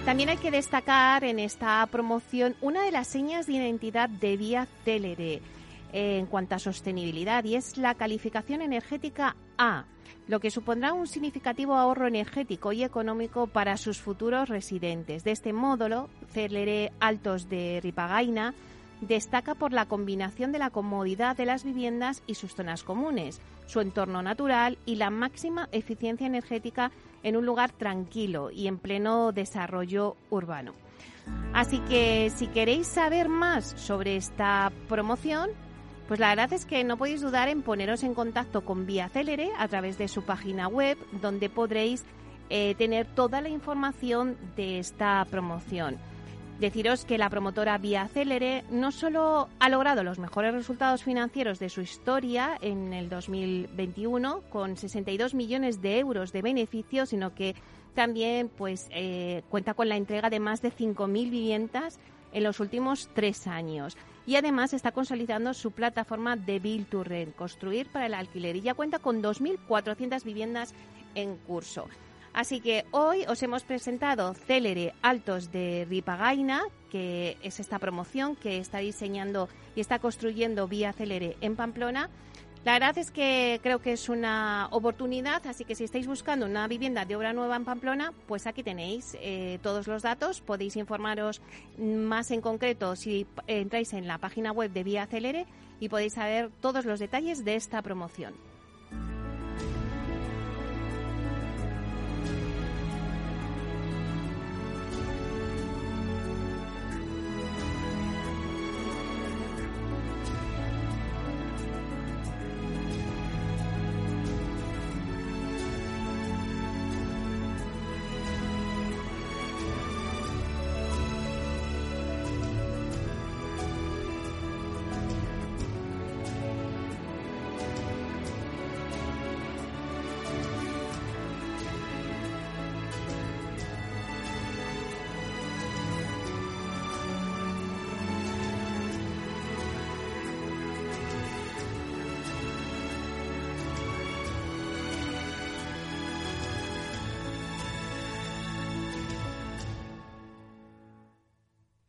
[0.10, 4.68] También hay que destacar en esta promoción una de las señas de identidad de Vía
[4.84, 5.40] Célere
[5.94, 9.86] en cuanto a sostenibilidad y es la calificación energética A,
[10.28, 15.24] lo que supondrá un significativo ahorro energético y económico para sus futuros residentes.
[15.24, 18.56] De este módulo, Célere Altos de Ripagaina
[19.02, 23.80] destaca por la combinación de la comodidad de las viviendas y sus zonas comunes, su
[23.80, 26.92] entorno natural y la máxima eficiencia energética
[27.24, 30.74] en un lugar tranquilo y en pleno desarrollo urbano.
[31.54, 35.50] Así que si queréis saber más sobre esta promoción,
[36.08, 39.52] pues la verdad es que no podéis dudar en poneros en contacto con Vía Célere
[39.58, 42.04] a través de su página web, donde podréis
[42.50, 45.98] eh, tener toda la información de esta promoción.
[46.60, 51.70] Deciros que la promotora Vía Célere no solo ha logrado los mejores resultados financieros de
[51.70, 57.56] su historia en el 2021, con 62 millones de euros de beneficios, sino que
[57.96, 61.98] también pues, eh, cuenta con la entrega de más de 5.000 viviendas
[62.34, 63.96] en los últimos tres años.
[64.28, 68.58] Y además está consolidando su plataforma de Build to Rent, construir para el alquiler.
[68.58, 70.74] Y ya cuenta con 2.400 viviendas
[71.16, 71.88] en curso.
[72.34, 78.58] Así que hoy os hemos presentado Célere Altos de Ripagaina, que es esta promoción que
[78.58, 82.10] está diseñando y está construyendo Vía Célere en Pamplona.
[82.66, 86.68] La verdad es que creo que es una oportunidad, así que si estáis buscando una
[86.68, 90.42] vivienda de obra nueva en Pamplona, pues aquí tenéis eh, todos los datos.
[90.42, 91.42] Podéis informaros
[91.78, 95.48] más en concreto si entráis en la página web de Vía Celere
[95.80, 98.34] y podéis saber todos los detalles de esta promoción.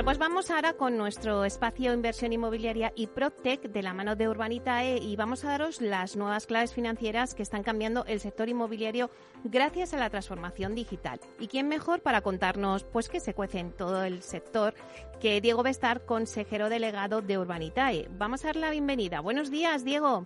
[0.00, 4.30] Bueno, pues vamos ahora con nuestro espacio inversión inmobiliaria y PropTech de la mano de
[4.30, 9.10] Urbanitae y vamos a daros las nuevas claves financieras que están cambiando el sector inmobiliario
[9.44, 11.20] gracias a la transformación digital.
[11.38, 14.72] ¿Y quién mejor para contarnos pues qué se cuece en todo el sector
[15.20, 18.08] que Diego Bestar, consejero delegado de Urbanitae?
[18.12, 19.20] Vamos a dar la bienvenida.
[19.20, 20.24] Buenos días, Diego.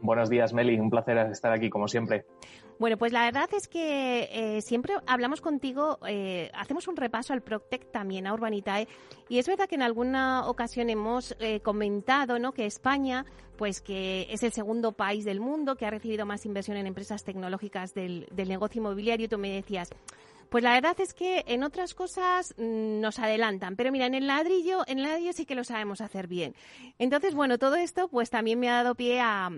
[0.00, 0.78] Buenos días, Meli.
[0.78, 2.24] Un placer estar aquí, como siempre.
[2.78, 7.40] Bueno, pues la verdad es que eh, siempre hablamos contigo, eh, hacemos un repaso al
[7.40, 8.86] Proctec también a Urbanitae
[9.30, 12.52] y es verdad que en alguna ocasión hemos eh, comentado ¿no?
[12.52, 13.24] que España
[13.56, 17.24] pues que es el segundo país del mundo que ha recibido más inversión en empresas
[17.24, 19.88] tecnológicas del, del negocio inmobiliario tú me decías,
[20.50, 24.26] pues la verdad es que en otras cosas mm, nos adelantan, pero mira, en el
[24.26, 26.54] ladrillo, en el ladrillo sí que lo sabemos hacer bien.
[26.98, 29.50] Entonces, bueno, todo esto pues también me ha dado pie a,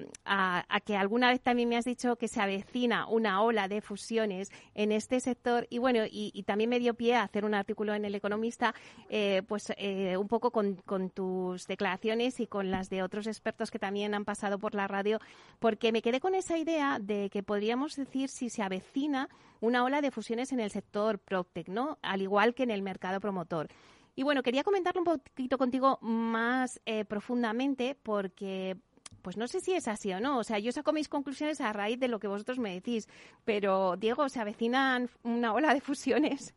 [0.84, 4.92] que alguna vez también me has dicho que se avecina una ola de fusiones en
[4.92, 8.14] este sector y bueno, y, también me dio pie a hacer un artículo en El
[8.14, 8.74] Economista,
[9.10, 13.70] eh, pues eh, un poco con, con tus declaraciones y con las de otros expertos
[13.70, 15.20] que también han pasado por la radio,
[15.58, 19.28] porque me quedé con esa idea de que podríamos decir si se avecina
[19.60, 21.98] una ola de fusiones en el sector Proctec, ¿no?
[22.02, 23.68] Al igual que en el mercado promotor.
[24.14, 28.76] Y bueno, quería comentarlo un poquito contigo más eh, profundamente porque
[29.22, 30.38] pues no sé si es así o no.
[30.38, 33.08] O sea, yo saco mis conclusiones a raíz de lo que vosotros me decís.
[33.44, 36.54] Pero, Diego, ¿se avecinan una ola de fusiones?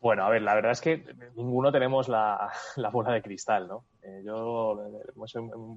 [0.00, 1.02] Bueno, a ver, la verdad es que
[1.34, 2.52] ninguno tenemos la,
[2.92, 3.84] bola de cristal, ¿no?
[4.02, 4.78] Eh, yo
[5.16, 5.34] pues,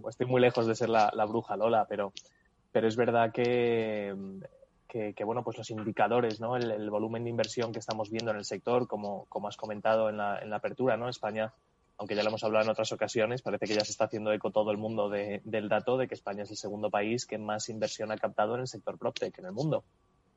[0.10, 2.12] estoy muy lejos de ser la, la bruja Lola, pero,
[2.72, 4.14] pero es verdad que
[4.88, 6.56] que, bueno, pues los indicadores, ¿no?
[6.56, 10.18] El, volumen de inversión que estamos viendo en el sector, como, como has comentado en
[10.18, 11.10] la, en la apertura, ¿no?
[11.10, 11.54] España,
[11.98, 14.52] aunque ya lo hemos hablado en otras ocasiones, parece que ya se está haciendo eco
[14.52, 18.12] todo el mundo del dato de que España es el segundo país que más inversión
[18.12, 19.84] ha captado en el sector PropTech en el mundo.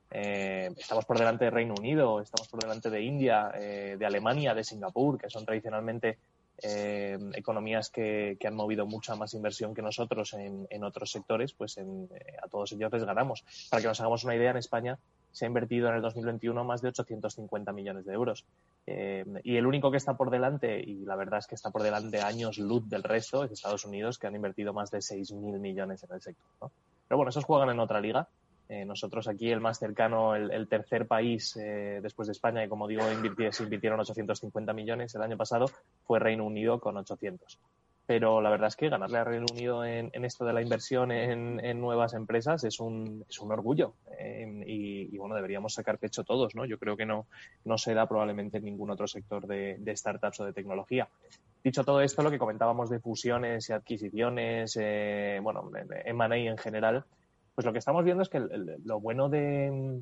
[0.09, 4.53] Eh, estamos por delante de Reino Unido, estamos por delante de India, eh, de Alemania,
[4.53, 6.17] de Singapur, que son tradicionalmente
[6.63, 12.09] eh, economías que, han movido mucha más inversión que nosotros en, otros sectores, pues en,
[12.13, 13.43] eh, a todos ellos les ganamos.
[13.69, 14.99] Para que nos hagamos una idea, en España
[15.31, 18.45] se ha invertido en el 2021 más de 850 millones de euros.
[18.85, 21.83] Eh, y el único que está por delante, y la verdad es que está por
[21.83, 26.03] delante años luz del resto, es Estados Unidos, que han invertido más de 6.000 millones
[26.03, 26.71] en el sector.
[27.07, 28.27] Pero bueno, esos juegan en otra liga
[28.71, 32.87] eh, nosotros aquí, el más cercano, el, tercer país eh, después de España, y como
[32.87, 33.03] digo,
[33.51, 35.65] se invirtieron 850 millones el año pasado,
[36.05, 37.59] fue Reino Unido con 800.
[38.05, 41.81] Pero la verdad es que ganarle a Reino Unido en, esto de la inversión en,
[41.81, 43.93] nuevas empresas es un, es un orgullo.
[44.17, 46.63] Eh, y, bueno, deberíamos sacar pecho todos, ¿no?
[46.63, 47.25] Yo creo que no,
[47.65, 51.09] no se da probablemente en ningún otro sector de, de startups o de tecnología.
[51.61, 54.79] Dicho todo esto, lo que comentábamos de fusiones y adquisiciones,
[55.41, 55.69] bueno,
[56.05, 57.03] M&A en general,
[57.61, 60.01] pues lo que estamos viendo es que lo bueno de,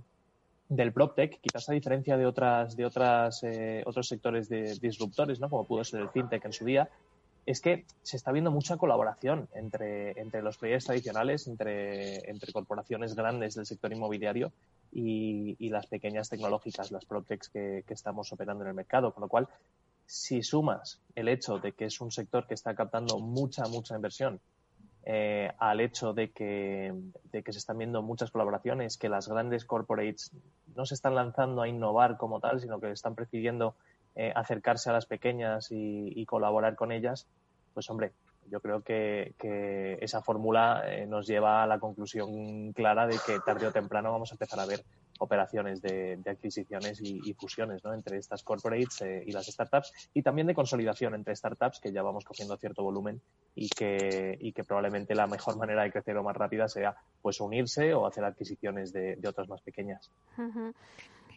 [0.69, 5.65] del PropTech, quizás a diferencia de otras de otras eh, otros sectores de disruptores, como
[5.65, 6.89] pudo ser el fintech en su día,
[7.45, 13.55] es que se está viendo mucha colaboración entre, los players tradicionales, entre, entre corporaciones grandes
[13.55, 14.53] del sector inmobiliario
[14.93, 19.13] y, las pequeñas tecnológicas, las PropTechs que, que estamos operando en el mercado.
[19.13, 19.49] Con lo cual,
[20.05, 24.39] si sumas el hecho de que es un sector que está captando mucha, mucha inversión,
[25.05, 26.93] eh, al hecho de que,
[27.31, 30.31] se están viendo muchas colaboraciones, que las grandes corporates
[30.75, 33.75] no se están lanzando a innovar como tal, sino que están prefiriendo
[34.15, 37.27] eh, acercarse a las pequeñas y, y, colaborar con ellas,
[37.73, 38.11] pues hombre,
[38.49, 43.39] yo creo que, que esa fórmula eh, nos lleva a la conclusión clara de que
[43.45, 44.83] tarde o temprano vamos a empezar a ver
[45.19, 47.93] operaciones de, de adquisiciones y, fusiones ¿no?
[47.93, 52.01] entre estas corporates eh, y las startups y también de consolidación entre startups que ya
[52.01, 53.21] vamos cogiendo cierto volumen
[53.55, 57.39] y que, y que probablemente la mejor manera de crecer o más rápida sea pues
[57.39, 60.09] unirse o hacer adquisiciones de, otras más pequeñas.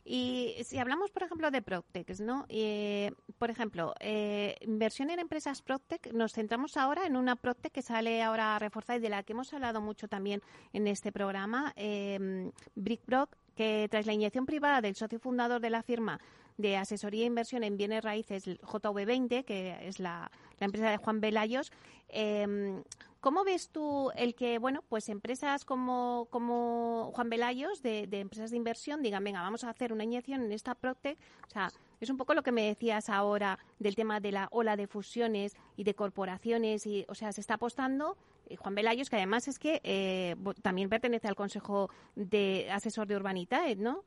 [0.05, 2.45] Y si hablamos, por ejemplo, de Proctec, ¿no?
[2.49, 7.83] Eh, por ejemplo, eh, inversión en empresas Proctec, nos centramos ahora en una Proctec que
[7.83, 12.51] sale ahora reforzada y de la que hemos hablado mucho también en este programa, eh,
[12.75, 16.21] BrickBrock, que tras la inyección privada del socio fundador de la firma
[16.59, 21.21] de asesoría e inversión en bienes raíces JV20, que es la, la empresa de Juan
[21.21, 21.73] Velayos,
[22.09, 22.83] eh,
[23.23, 28.51] ¿Cómo ves tú el que, bueno, pues empresas como, como Juan Velayos, de, de, empresas
[28.51, 31.17] de inversión, digan, venga, vamos a hacer una inyección en esta Proctec?
[31.47, 34.75] O sea, es un poco lo que me decías ahora del tema de la ola
[34.75, 38.17] de fusiones y de corporaciones, y, o sea, se está apostando.
[38.53, 43.17] Eh, Juan Velayos, que además es que eh, también pertenece al Consejo de Asesor de
[43.17, 44.05] Urbanitae, ¿no?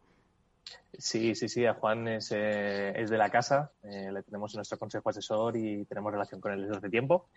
[0.97, 4.59] Sí, sí, sí, a Juan es, eh, es de la casa, eh, le tenemos en
[4.59, 7.27] nuestro consejo asesor y tenemos relación con él desde hace tiempo.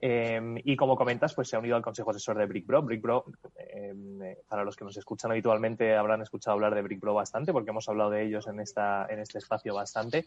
[0.00, 2.82] Eh, y como comentas, pues se ha unido al consejo asesor de BrickBro.
[2.82, 3.24] BrickBro,
[4.48, 8.10] para los que nos escuchan habitualmente, habrán escuchado hablar de BrickBro bastante, porque hemos hablado
[8.10, 10.26] de ellos en, esta, en este espacio bastante.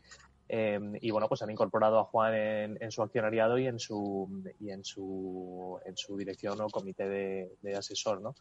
[0.50, 4.72] y bueno, pues han incorporado a Juan en, en, su accionariado y en su, y
[4.72, 8.36] en su, en su dirección o comité de, de asesor, ¿no?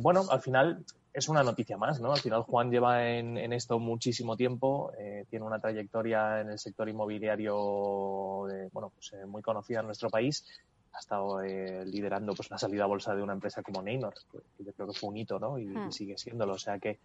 [0.00, 2.12] bueno, al final es una noticia más, ¿no?
[2.12, 6.58] Al final Juan lleva en, en esto muchísimo tiempo, eh, tiene una trayectoria en el
[6.58, 10.44] sector inmobiliario, de, bueno, pues eh, muy conocida en nuestro país.
[10.92, 14.64] Ha estado eh, liderando pues la salida a bolsa de una empresa como Neynor, que
[14.64, 15.58] yo creo que fue un hito, ¿no?
[15.58, 15.88] Y, hmm.
[15.88, 16.52] y sigue siéndolo.
[16.52, 16.98] O sea que,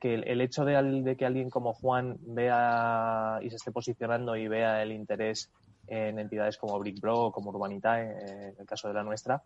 [0.00, 4.34] que el, el hecho de, de, que alguien como Juan vea y se esté posicionando
[4.34, 5.50] y vea el interés
[5.88, 9.42] en entidades como BrickBro o como Urbanitae, en el caso de la nuestra,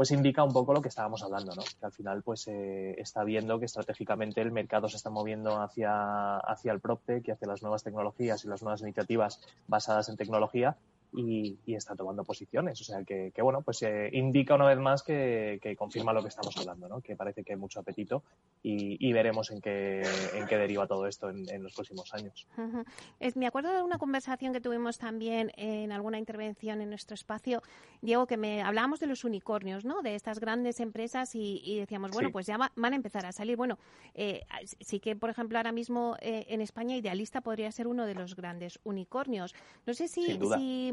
[0.00, 1.60] pues indica un poco lo que estábamos hablando, ¿no?
[1.60, 6.38] Que al final pues eh, está viendo que estratégicamente el mercado se está moviendo hacia,
[6.38, 10.78] hacia el PropTech y hacia las nuevas tecnologías y las nuevas iniciativas basadas en tecnología
[11.12, 12.80] y, y está tomando posiciones.
[12.80, 16.22] O sea que, que bueno, pues eh, indica una vez más que, que, confirma lo
[16.22, 17.00] que estamos hablando, ¿no?
[17.00, 18.22] Que parece que hay mucho apetito
[18.62, 20.02] y, y veremos en qué,
[20.34, 22.46] en qué deriva todo esto en, en los próximos años.
[22.56, 22.84] Uh -huh.
[23.18, 27.62] es, me acuerdo de una conversación que tuvimos también en alguna intervención en nuestro espacio,
[28.02, 30.02] Diego, que me hablábamos de los unicornios, ¿no?
[30.02, 32.32] De estas grandes empresas y, y decíamos, bueno, sí.
[32.32, 33.56] pues ya va, van a empezar a salir.
[33.56, 33.78] Bueno,
[34.14, 34.42] eh,
[34.80, 38.36] sí que, por ejemplo, ahora mismo eh, en España Idealista podría ser uno de los
[38.36, 39.54] grandes unicornios.
[39.86, 40.92] No sé si, si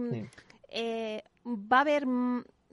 [0.70, 2.06] eh, va a haber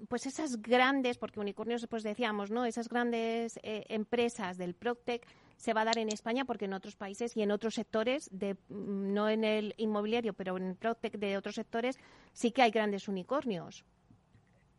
[0.09, 2.65] pues esas grandes, porque unicornios pues decíamos, ¿no?
[2.65, 5.27] Esas grandes eh, empresas del Proctec
[5.57, 8.57] se va a dar en España porque en otros países y en otros sectores, de,
[8.69, 11.99] no en el inmobiliario, pero en el de otros sectores,
[12.33, 13.85] sí que hay grandes unicornios.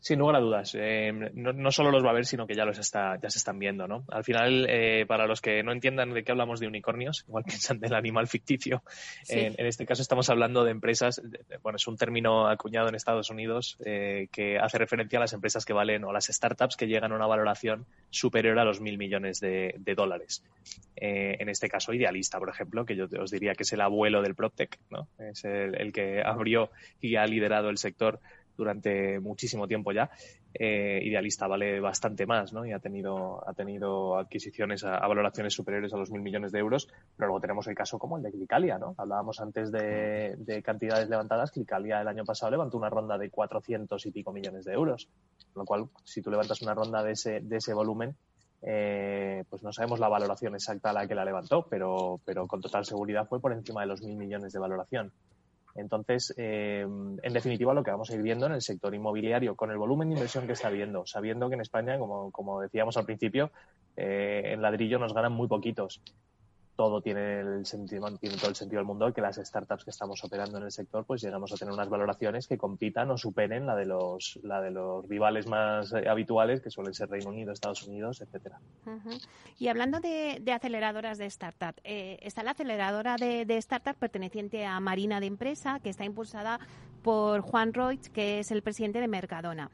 [0.05, 0.77] Sin lugar a dudas.
[0.79, 3.39] Eh, no, no, solo los va a ver, sino que ya los está, ya se
[3.39, 4.05] están viendo, ¿no?
[4.09, 7.79] Al final, eh, para los que no entiendan de qué hablamos de unicornios, igual piensan
[7.79, 8.83] del animal ficticio.
[9.23, 9.39] Sí.
[9.39, 11.23] En, en, este caso estamos hablando de empresas,
[11.63, 15.65] bueno, es un término acuñado en Estados Unidos eh, que hace referencia a las empresas
[15.65, 19.39] que valen o las startups que llegan a una valoración superior a los mil millones
[19.39, 20.43] de, de dólares.
[20.97, 24.35] En este caso, Idealista, por ejemplo, que yo os diría que es el abuelo del
[24.35, 25.07] PropTech, ¿no?
[25.17, 26.69] Es el, el que abrió
[27.01, 28.19] y ha liderado el sector
[28.55, 30.09] durante muchísimo tiempo ya.
[30.53, 32.65] Eh, Idealista vale bastante más, ¿no?
[32.65, 36.59] Y ha tenido, ha tenido adquisiciones a, a, valoraciones superiores a los mil millones de
[36.59, 36.87] euros,
[37.17, 38.95] pero luego tenemos el caso como el de Clicalia, ¿no?
[38.97, 41.51] Hablábamos antes de, de cantidades levantadas.
[41.51, 45.09] Clicalia el año pasado levantó una ronda de 400 y pico millones de euros.
[45.53, 48.15] Con lo cual, si tú levantas una ronda de ese, de ese volumen,
[48.61, 52.61] eh, pues no sabemos la valoración exacta a la que la levantó, pero, pero con
[52.61, 55.11] total seguridad fue por encima de los mil millones de valoración.
[55.75, 59.71] Entonces, eh, en definitiva, lo que vamos a ir viendo en el sector inmobiliario, con
[59.71, 63.51] el volumen de inversión que está habiendo, sabiendo que en España, como, decíamos al principio,
[63.97, 66.01] eh, en ladrillo nos ganan muy poquitos
[66.75, 70.23] todo tiene el sentido, tiene todo el sentido del mundo que las startups que estamos
[70.23, 73.75] operando en el sector, pues llegamos a tener unas valoraciones que compitan o superen la
[73.75, 77.83] de los, la de los rivales más eh, habituales, que suelen ser Reino Unido, Estados
[77.87, 78.59] Unidos, etcétera.
[79.57, 84.79] Y hablando de, aceleradoras de startup, eh, está la aceleradora de, de startup perteneciente a
[84.79, 86.59] Marina de Empresa, que está impulsada
[87.03, 89.71] por Juan Reutz, que es el presidente de Mercadona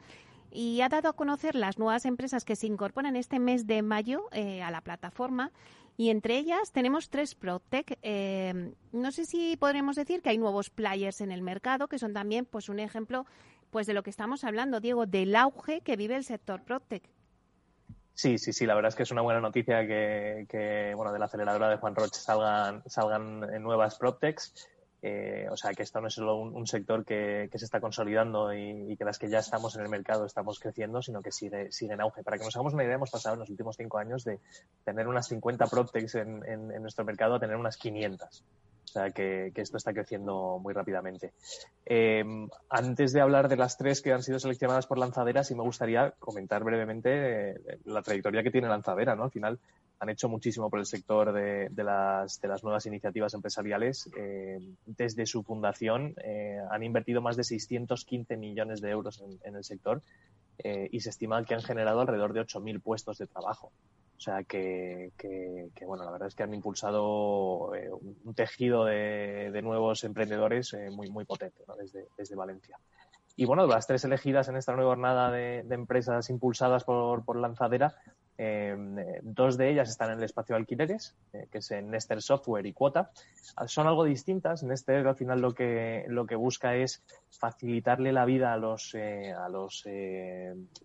[0.52, 4.26] y ha dado a conocer las nuevas empresas que se incorporan este mes de mayo
[4.34, 5.52] eh, a la plataforma
[5.97, 7.97] y entre ellas tenemos tres PropTech.
[8.01, 12.13] Eh, no sé si podremos decir que hay nuevos players en el mercado, que son
[12.13, 13.25] también pues un ejemplo
[13.69, 17.03] pues de lo que estamos hablando, Diego, del auge que vive el sector PropTech.
[18.13, 21.25] Sí, sí, sí, la verdad es que es una buena noticia que, bueno, de la
[21.25, 24.69] aceleradora de Juan Roche salgan, salgan nuevas PropTechs.
[25.02, 28.95] Eh, o sea, que esto no es solo un, sector que, se está consolidando y,
[28.97, 32.02] que las que ya estamos en el mercado estamos creciendo, sino que sigue, sigue en
[32.02, 32.24] auge.
[32.24, 34.39] Para que nos hagamos una idea, hemos pasado en los últimos cinco años de
[34.84, 38.43] tener unas 50 PropTechs en, en nuestro mercado a tener unas 500.
[38.91, 41.32] O sea que, esto está creciendo muy rápidamente.
[41.86, 42.26] Eh,
[42.70, 46.12] antes de hablar de las tres que han sido seleccionadas por Lanzadera, sí me gustaría
[46.20, 49.16] comentar brevemente eh, la trayectoria que tiene Lanzadera.
[49.16, 49.24] ¿no?
[49.24, 49.60] Al final
[50.02, 54.10] han hecho muchísimo por el sector de, las, de nuevas iniciativas empresariales.
[54.18, 56.16] Eh, desde su fundación
[56.70, 60.02] han invertido más de 615 millones de euros en el sector
[60.91, 63.72] y se estima que han generado alrededor de 8.000 puestos de trabajo.
[64.22, 65.12] O sea que,
[65.84, 71.26] bueno, la verdad es que han impulsado eh, un tejido de, nuevos emprendedores eh, muy,
[71.26, 72.78] potente desde, desde Valencia.
[73.36, 77.95] Y bueno, las tres elegidas en esta nueva jornada de, empresas impulsadas por Lanzadera,
[78.43, 78.75] eh,
[79.21, 82.65] dos de ellas están en el espacio de alquileres, eh, que es en Nester Software
[82.65, 83.11] y Cuota.
[83.67, 84.63] Son algo distintas.
[84.63, 89.31] Nester al final lo que, lo que busca es facilitarle la vida a los, eh,
[89.31, 89.85] a los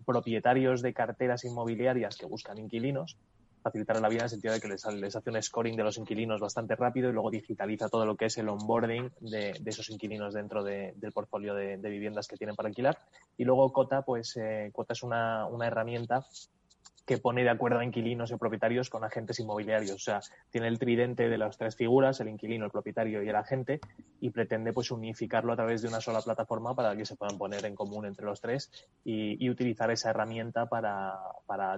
[0.05, 3.17] propietarios de carteras inmobiliarias que buscan inquilinos
[3.63, 4.85] facilitar la vida en el sentido de que les,
[5.15, 8.37] hace un scoring de los inquilinos bastante rápido y luego digitaliza todo lo que es
[8.37, 12.97] el onboarding de, esos inquilinos dentro del portfolio de, viviendas que tienen para alquilar.
[13.35, 16.25] Y luego Cota, pues eh, es una, una herramienta
[17.07, 19.95] que pone de acuerdo a inquilinos y propietarios con agentes inmobiliarios.
[19.95, 20.19] O sea,
[20.51, 23.79] tiene el tridente de las tres figuras, el inquilino, el propietario y el agente,
[24.19, 27.63] y pretende pues unificarlo a través de una sola plataforma para que se puedan poner
[27.65, 28.69] en común entre los tres
[29.05, 31.17] y, utilizar esa herramienta para,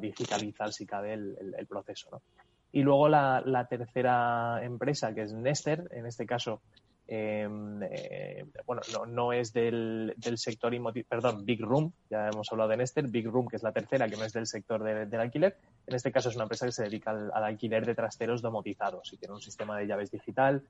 [0.01, 2.23] digitalizar, si cabe, el, proceso.
[2.71, 6.63] Y luego la, la, tercera empresa, que es Nester, en este caso
[7.11, 10.71] Em, eh, bueno, no, no, es del, del sector
[11.09, 14.15] perdón, Big Room, ya hemos hablado de Nester, Big Room, que es la tercera, que
[14.15, 15.57] no es del sector del alquiler.
[15.87, 19.11] En este caso es una empresa que se dedica al, al alquiler de trasteros domotizados
[19.11, 20.61] y tiene un sistema de llaves digital,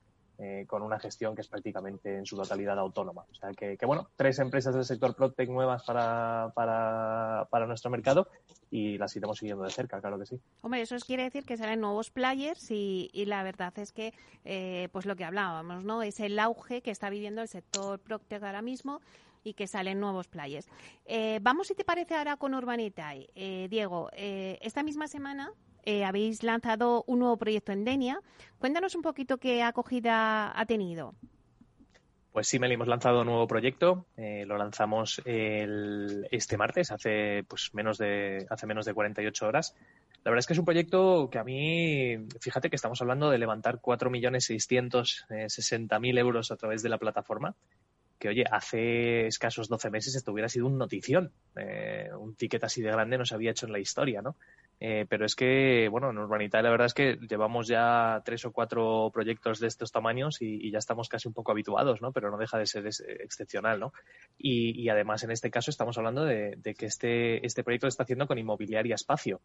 [0.42, 3.26] eh, con una gestión que es prácticamente en su totalidad autónoma.
[3.30, 8.30] O sea que, bueno, tres empresas del sector PropTech nuevas para, para, para, nuestro mercado
[8.72, 10.40] y las iremos siguiendo de cerca, claro que sí.
[10.62, 14.14] Hombre, eso quiere decir que salen nuevos players y, y la verdad es que,
[14.46, 16.04] eh, pues lo que hablábamos, ¿no?
[16.04, 19.02] Es el auge que está viviendo el sector PropTech ahora mismo
[19.44, 20.70] y que salen nuevos players.
[21.04, 23.28] Eh, vamos, si te parece, ahora con Urbanitae.
[23.36, 25.52] Eh, Diego, esta misma semana
[25.86, 28.20] eh, habéis lanzado un nuevo proyecto en Denia.
[28.58, 31.16] Cuéntanos un poquito qué acogida ha tenido.
[32.32, 34.06] Pues sí, Meli, hemos lanzado un nuevo proyecto.
[34.16, 39.76] Eh, lo lanzamos este martes, hace pues menos de hace menos de 48 horas.
[40.24, 43.38] La verdad es que es un proyecto que a mí, fíjate que estamos hablando de
[43.38, 47.56] levantar 4.660.000 euros a través de la plataforma.
[48.20, 51.32] Que oye, hace escasos 12 meses esto hubiera sido un notición.
[51.56, 54.36] Eh, un ticket así de grande no se había hecho en la historia, ¿no?
[54.82, 58.54] Eh, pero es que, bueno, en Urbanita la verdad es que llevamos ya tres o
[58.54, 62.14] cuatro proyectos de estos tamaños y, ya estamos casi un poco habituados, ¿no?
[62.14, 63.94] Pero no deja de ser excepcional, ¿no?
[64.38, 68.28] Y, además, en este caso, estamos hablando de, que este, este proyecto se está haciendo
[68.28, 69.42] con Inmobiliaria Espacio.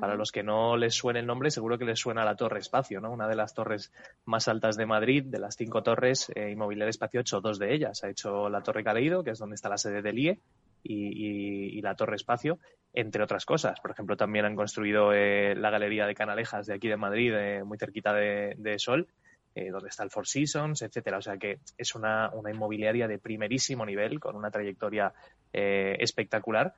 [0.00, 3.00] Para los que no les suene el nombre, seguro que les suena la Torre Espacio,
[3.00, 3.12] ¿no?
[3.12, 3.92] Una de las torres
[4.24, 7.72] más altas de Madrid, de las cinco torres, eh, Inmobiliaria Espacio ha hecho dos de
[7.72, 8.02] ellas.
[8.02, 10.40] Ha hecho la Torre Caleido, que es donde está la sede del IE,
[10.84, 12.58] y, la Torre Espacio,
[12.92, 13.80] entre otras cosas.
[13.80, 17.64] Por ejemplo, también han construido eh, la Galería de Canalejas de aquí de Madrid, eh,
[17.64, 19.08] muy cerquita de, Sol,
[19.54, 21.18] eh, donde está el Four Seasons, etcétera.
[21.18, 25.12] O sea que es una, inmobiliaria de primerísimo nivel, con una trayectoria
[25.52, 26.74] espectacular,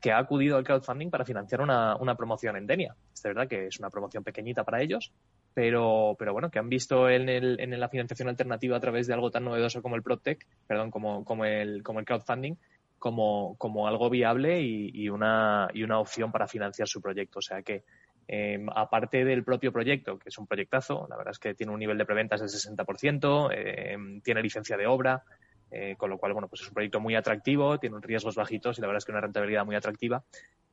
[0.00, 2.96] que ha acudido al crowdfunding para financiar una, promoción en Denia.
[3.12, 5.12] Es verdad que es una promoción pequeñita para ellos,
[5.52, 9.14] pero, pero bueno, que han visto en, el, en la financiación alternativa a través de
[9.14, 12.54] algo tan novedoso como el PropTech, perdón, como, como, el, como el crowdfunding,
[13.00, 17.38] como, como algo viable y, una, y una opción para financiar su proyecto.
[17.38, 17.82] O sea que,
[18.28, 21.80] em, aparte del propio proyecto, que es un proyectazo, la verdad es que tiene un
[21.80, 25.24] nivel de preventas del 60%, em, tiene licencia de obra,
[25.70, 28.82] eh, con lo cual, bueno, pues es un proyecto muy atractivo, tiene riesgos bajitos y
[28.82, 30.22] la verdad es que una rentabilidad muy atractiva.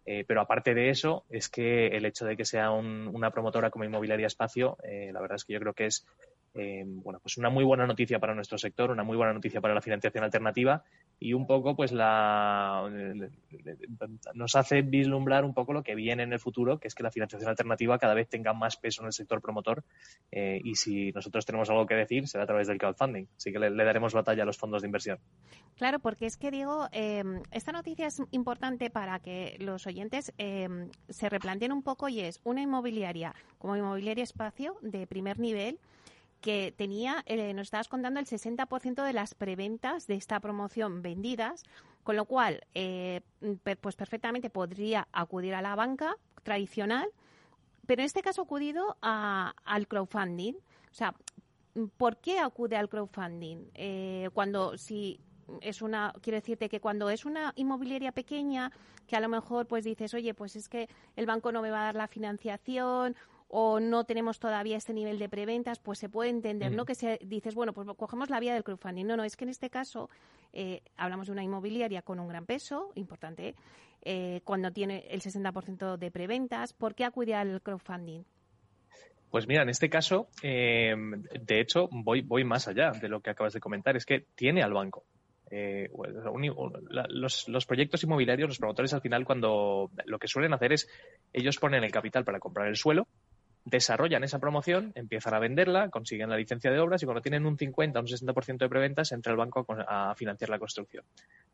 [0.06, 3.86] Eh, pero aparte de eso, es que el hecho de que sea una promotora como
[3.86, 6.06] Inmobiliaria Espacio, eh, la verdad es que yo creo que es
[6.58, 9.74] eh, bueno, pues una muy buena noticia para nuestro sector, una muy buena noticia para
[9.74, 10.84] la financiación alternativa
[11.20, 12.90] y un poco pues la
[14.34, 17.12] nos hace vislumbrar un poco lo que viene en el futuro, que es que la
[17.12, 19.84] financiación alternativa cada vez tenga más peso en el sector promotor
[20.32, 23.60] eh, y si nosotros tenemos algo que decir será a través del crowdfunding, así que
[23.60, 25.20] le, daremos batalla a los fondos de inversión.
[25.76, 30.90] Claro, porque es que digo, em, esta noticia es importante para que los oyentes em,
[31.10, 35.80] se replanteen un poco y es una inmobiliaria como inmobiliaria espacio de primer nivel
[36.42, 41.64] que tenía, eh, nos estabas contando, el 60% de las preventas de esta promoción vendidas,
[42.04, 43.22] con lo cual, eh,
[43.82, 47.10] pues perfectamente podría acudir a la banca tradicional,
[47.86, 50.54] pero en este caso ha acudido al crowdfunding.
[50.54, 51.16] O sea,
[51.98, 53.70] ¿por qué acude al crowdfunding?
[53.74, 55.20] Eh, cuando si
[55.62, 58.72] es una quiero decirte que cuando es una inmobiliaria pequeña
[59.08, 61.82] que a lo mejor pues dices oye pues es que el banco no me va
[61.82, 63.16] a dar la financiación
[63.50, 66.86] o no tenemos todavía este nivel de preventas, pues se puede entender, ¿no?
[66.86, 69.06] Que se, dices, bueno, pues cogemos la vía del crowdfunding.
[69.06, 70.10] No, no, es que en este caso
[70.54, 73.56] eh, hablamos de una inmobiliaria con un gran peso, importante,
[74.04, 76.74] eh, cuando tiene el 60% de preventas.
[76.74, 78.24] ¿Por qué acude al crowdfunding?
[79.30, 83.30] Pues mira, en este caso, eh, de hecho, voy, voy más allá de lo que
[83.30, 83.96] acabas de comentar.
[83.96, 85.06] Es que tiene al banco.
[87.10, 90.90] los, los, proyectos inmobiliarios, los promotores al final, cuando lo que suelen hacer es
[91.32, 93.08] ellos ponen el capital para comprar el suelo
[93.70, 97.58] desarrollan esa promoción, empiezan a venderla, consiguen la licencia de obras y cuando tienen un
[97.58, 101.04] 50 o un 60% de preventas entra el banco a, financiar la construcción.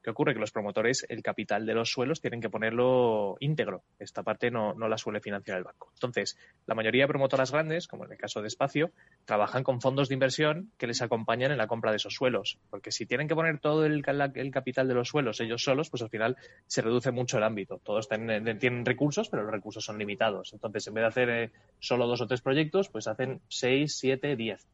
[0.02, 0.34] ¿Qué ocurre?
[0.34, 3.84] Que los promotores el capital de los suelos tienen que ponerlo íntegro.
[3.98, 5.90] Esta parte no, no la suele financiar el banco.
[5.96, 6.38] Entonces,
[6.68, 8.92] la mayoría de promotoras grandes, como en el caso de Espacio,
[9.26, 12.60] trabajan con fondos de inversión que les acompañan en la compra de esos suelos.
[12.70, 16.10] Porque si tienen que poner todo el, capital de los suelos ellos solos, pues al
[16.10, 16.38] final
[16.68, 17.80] se reduce mucho el ámbito.
[17.84, 20.54] Todos tienen, tienen recursos, pero los recursos son limitados.
[20.54, 24.36] Entonces, en vez de hacer eh, solo dos o tres proyectos, pues hacen seis, siete,
[24.36, 24.66] diez.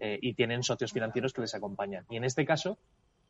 [0.00, 2.04] Eh, y tienen socios financieros que les acompañan.
[2.10, 2.78] Y en este caso,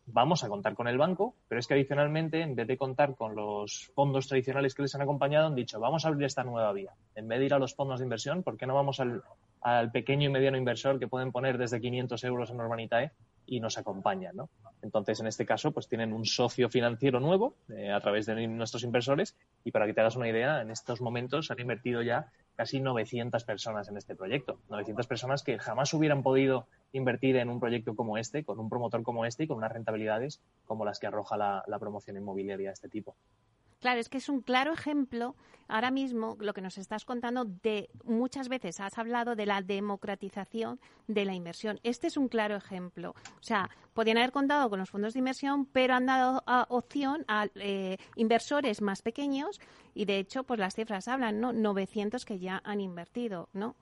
[0.06, 3.34] vamos a contar con el banco, pero es que adicionalmente, en vez de contar con
[3.34, 6.92] los fondos tradicionales que les han acompañado, han dicho, vamos a abrir esta nueva vía.
[7.14, 9.22] En vez de ir a los fondos de inversión, ¿por qué no vamos al,
[9.60, 13.10] al pequeño y mediano inversor que pueden poner desde 500 euros en Urbanitae
[13.46, 14.48] y nos acompañan, ¿no?
[14.82, 18.82] Entonces, en este caso, pues tienen un socio financiero nuevo eh, a través de nuestros
[18.82, 22.80] inversores y para que te hagas una idea, en estos momentos han invertido ya casi
[22.80, 24.58] 900 personas en este proyecto.
[24.70, 29.02] 900 personas que jamás hubieran podido invertir en un proyecto como este, con un promotor
[29.02, 32.74] como este y con unas rentabilidades como las que arroja la, la promoción inmobiliaria de
[32.74, 33.14] este tipo.
[33.80, 35.34] Claro, es que es un claro ejemplo,
[35.68, 40.80] ahora mismo, lo que nos estás contando, de muchas veces has hablado de la democratización
[41.08, 41.78] de la inversión.
[41.82, 43.10] Este es un claro ejemplo.
[43.10, 47.24] O sea, podían haber contado con los fondos de inversión, pero han dado ah, opción
[47.28, 49.60] a eh, inversores más pequeños
[49.94, 51.52] y, de hecho, pues las cifras hablan, ¿no?
[51.52, 53.76] 900 que ya han invertido, ¿no?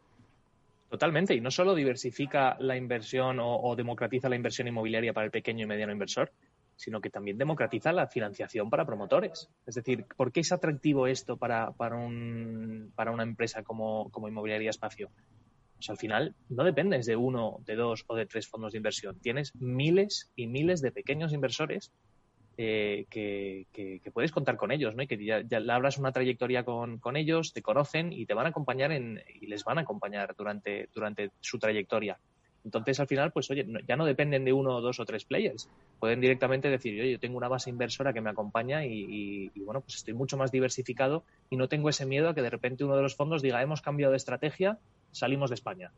[0.91, 5.65] Totalmente, y no solo diversifica la inversión o democratiza la inversión inmobiliaria para el pequeño
[5.65, 6.31] y mediano inversor,
[6.77, 9.49] sino que también democratiza la financiación para promotores.
[9.67, 14.29] Es decir, ¿por qué es atractivo esto para, para, un, para una empresa como, como
[14.29, 15.11] Inmobiliaria Espacio?
[15.77, 19.19] Pues al final no dependes de uno, de dos o de tres fondos de inversión.
[19.21, 21.93] Tienes miles y miles de pequeños inversores
[22.57, 25.03] eh, que, que, puedes contar con ellos, ¿no?
[25.03, 28.47] Y que ya, ya labras una trayectoria con, con, ellos, te conocen y te van
[28.47, 32.19] a acompañar en, y les van a acompañar durante, durante su trayectoria.
[32.65, 35.69] Entonces, al final, pues oye, ya no dependen de uno, dos o tres players.
[36.01, 39.97] Pueden directamente decir, oye, yo tengo una base inversora que me acompaña y, bueno, pues
[39.97, 43.03] estoy mucho más diversificado y no tengo ese miedo a que de repente uno de
[43.03, 44.79] los fondos diga, hemos cambiado de estrategia,
[45.13, 45.93] salimos de España.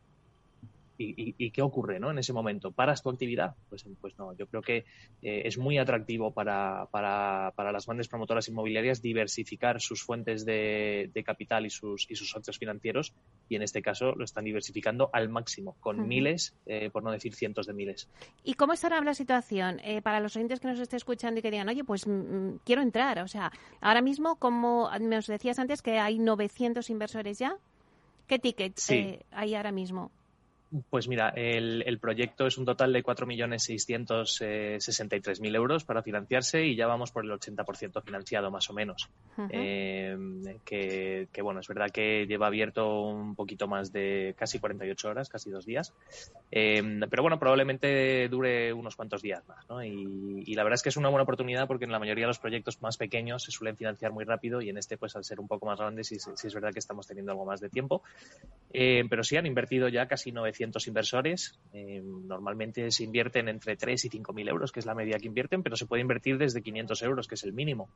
[0.99, 2.11] ¿Y, qué ocurre ¿no?
[2.11, 2.73] en ese momento?
[2.73, 3.55] ¿Paras tu actividad?
[3.69, 4.85] Pues, pues no, yo creo que
[5.23, 11.11] eh, es muy atractivo para, para, para, las grandes promotoras inmobiliarias diversificar sus fuentes de,
[11.25, 13.15] capital y sus, y sus socios financieros
[13.49, 17.35] y en este caso lo están diversificando al máximo, con miles, eh, por no decir
[17.35, 18.09] cientos de miles.
[18.45, 21.51] ¿Y cómo estará la situación eh, para los oyentes que nos estén escuchando y que
[21.51, 23.19] digan, oye, pues mm, mm, quiero entrar?
[23.21, 27.57] O sea, ahora mismo, como nos decías antes, que hay 900 inversores ya.
[28.27, 28.91] ¿Qué tickets
[29.31, 30.11] hay ahora mismo?
[30.91, 37.13] Pues mira, el, proyecto es un total de 4.663.000 euros para financiarse y ya vamos
[37.13, 39.09] por el 80% financiado más o menos.
[39.51, 40.17] Eh,
[40.65, 45.51] que, bueno, es verdad que lleva abierto un poquito más de casi 48 horas, casi
[45.51, 45.95] dos días.
[46.51, 49.65] Eh, pero bueno, probablemente dure unos cuantos días más.
[49.69, 49.85] ¿no?
[49.85, 52.39] Y, la verdad es que es una buena oportunidad porque en la mayoría de los
[52.39, 55.47] proyectos más pequeños se suelen financiar muy rápido y en este, pues al ser un
[55.47, 58.03] poco más grande, sí, sí, es verdad que estamos teniendo algo más de tiempo.
[58.73, 61.59] Eh, pero sí han invertido ya casi 900 inversores.
[61.73, 65.27] Eh, normalmente se invierten entre 3 y 5 mil euros, que es la media que
[65.27, 67.89] invierten, pero se puede invertir desde 500 euros, que es el mínimo.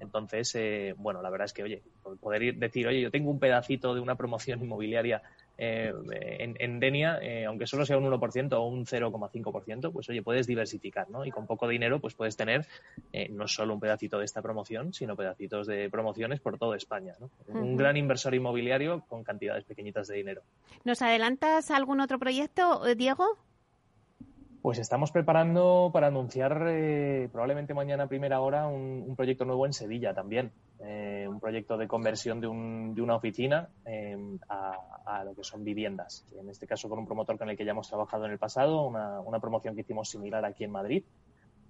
[0.00, 1.82] Entonces, eh, bueno, la verdad es que, oye,
[2.20, 5.22] poder decir, oye, yo tengo un pedacito de una promoción inmobiliaria
[5.58, 5.92] eh,
[6.38, 11.08] en, Denia, eh, aunque solo sea un 1% o un 0,5%, pues oye, puedes diversificar,
[11.10, 11.24] ¿no?
[11.24, 12.66] Y con poco dinero, pues puedes tener
[13.12, 17.14] eh, no solo un pedacito de esta promoción, sino pedacitos de promociones por toda España,
[17.20, 17.30] ¿no?
[17.48, 20.42] Un gran inversor inmobiliario con cantidades pequeñitas de dinero.
[20.84, 23.24] ¿Nos adelantas algún otro proyecto, Diego?
[24.60, 26.58] Pues estamos preparando para anunciar
[27.30, 30.50] probablemente mañana a primera hora un, proyecto nuevo en Sevilla también.
[30.78, 33.68] Un proyecto de conversión de, de una oficina
[34.48, 34.72] a,
[35.06, 36.24] a lo que son viviendas.
[36.38, 38.86] En este caso con un promotor con el que ya hemos trabajado en el pasado,
[38.86, 41.04] una, una promoción que hicimos similar aquí en Madrid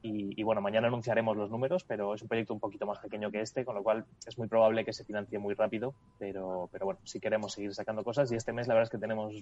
[0.07, 3.41] y, bueno, mañana anunciaremos los números, pero es un proyecto un poquito más pequeño que
[3.41, 7.01] este, con lo cual es muy probable que se financie muy rápido, pero, pero bueno,
[7.05, 9.35] si queremos seguir sacando cosas y este mes la verdad es que tenemos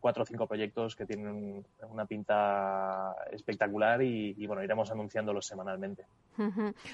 [0.00, 6.04] cuatro o cinco proyectos que tienen una pinta espectacular y, bueno, iremos anunciándolos semanalmente.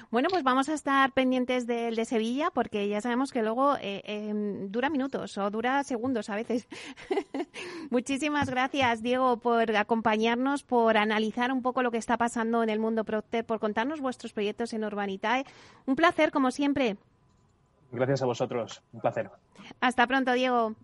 [0.09, 4.01] Bueno, pues vamos a estar pendientes del de Sevilla porque ya sabemos que luego eh,
[4.05, 6.67] em, dura minutos o dura segundos a veces.
[7.91, 12.79] Muchísimas gracias, Diego, por acompañarnos, por analizar un poco lo que está pasando en el
[12.79, 15.45] mundo por contarnos vuestros proyectos en Urbanitae.
[15.85, 16.97] Un placer, como siempre.
[17.91, 18.81] Gracias a vosotros.
[18.93, 19.29] Un placer.
[19.79, 20.75] Hasta pronto, Diego.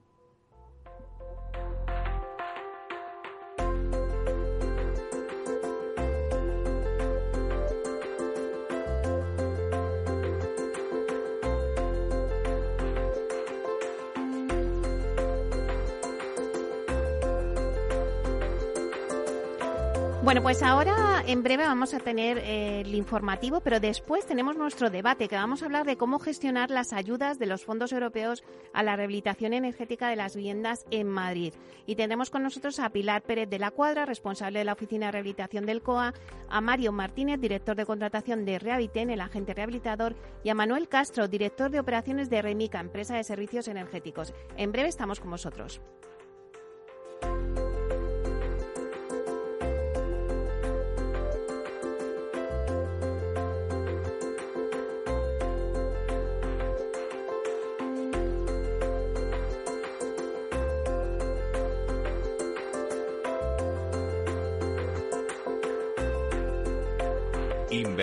[20.23, 24.91] Bueno, pues ahora en breve vamos a tener eh, el informativo, pero después tenemos nuestro
[24.91, 28.83] debate, que vamos a hablar de cómo gestionar las ayudas de los fondos europeos a
[28.83, 31.55] la rehabilitación energética de las viviendas en Madrid.
[31.87, 35.13] Y tendremos con nosotros a Pilar Pérez de la Cuadra, responsable de la Oficina de
[35.13, 36.13] Rehabilitación del COA,
[36.49, 41.27] a Mario Martínez, director de contratación de Rehabiten, el agente rehabilitador, y a Manuel Castro,
[41.27, 44.35] director de operaciones de Remica, empresa de servicios energéticos.
[44.55, 45.81] En breve estamos con vosotros.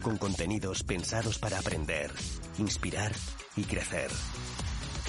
[0.00, 2.10] con contenidos pensados para aprender,
[2.58, 3.12] inspirar
[3.56, 4.10] y crecer.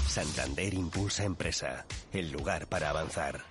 [0.08, 3.51] Santander Impulsa Empresa, el lugar para avanzar.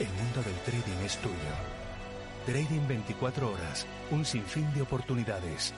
[0.00, 1.34] el mundo del trading es tuyo.
[2.46, 5.74] Trading 24 horas, un sinfín de oportunidades.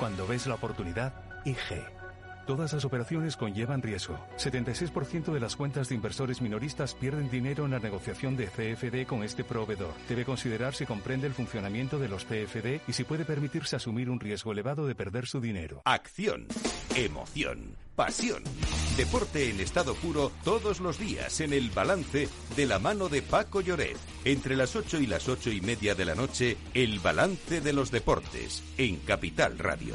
[0.00, 1.12] Cuando ves la oportunidad,
[1.44, 2.01] IG.
[2.46, 4.18] Todas las operaciones conllevan riesgo.
[4.36, 9.22] 76% de las cuentas de inversores minoristas pierden dinero en la negociación de CFD con
[9.22, 9.94] este proveedor.
[10.08, 14.18] Debe considerar si comprende el funcionamiento de los CFD y si puede permitirse asumir un
[14.18, 15.82] riesgo elevado de perder su dinero.
[15.84, 16.48] Acción,
[16.96, 18.42] emoción, pasión.
[18.96, 23.60] Deporte en estado puro todos los días en el balance de la mano de Paco
[23.60, 23.96] Lloret.
[24.24, 27.90] Entre las 8 y las 8 y media de la noche, el balance de los
[27.90, 29.94] deportes en Capital Radio.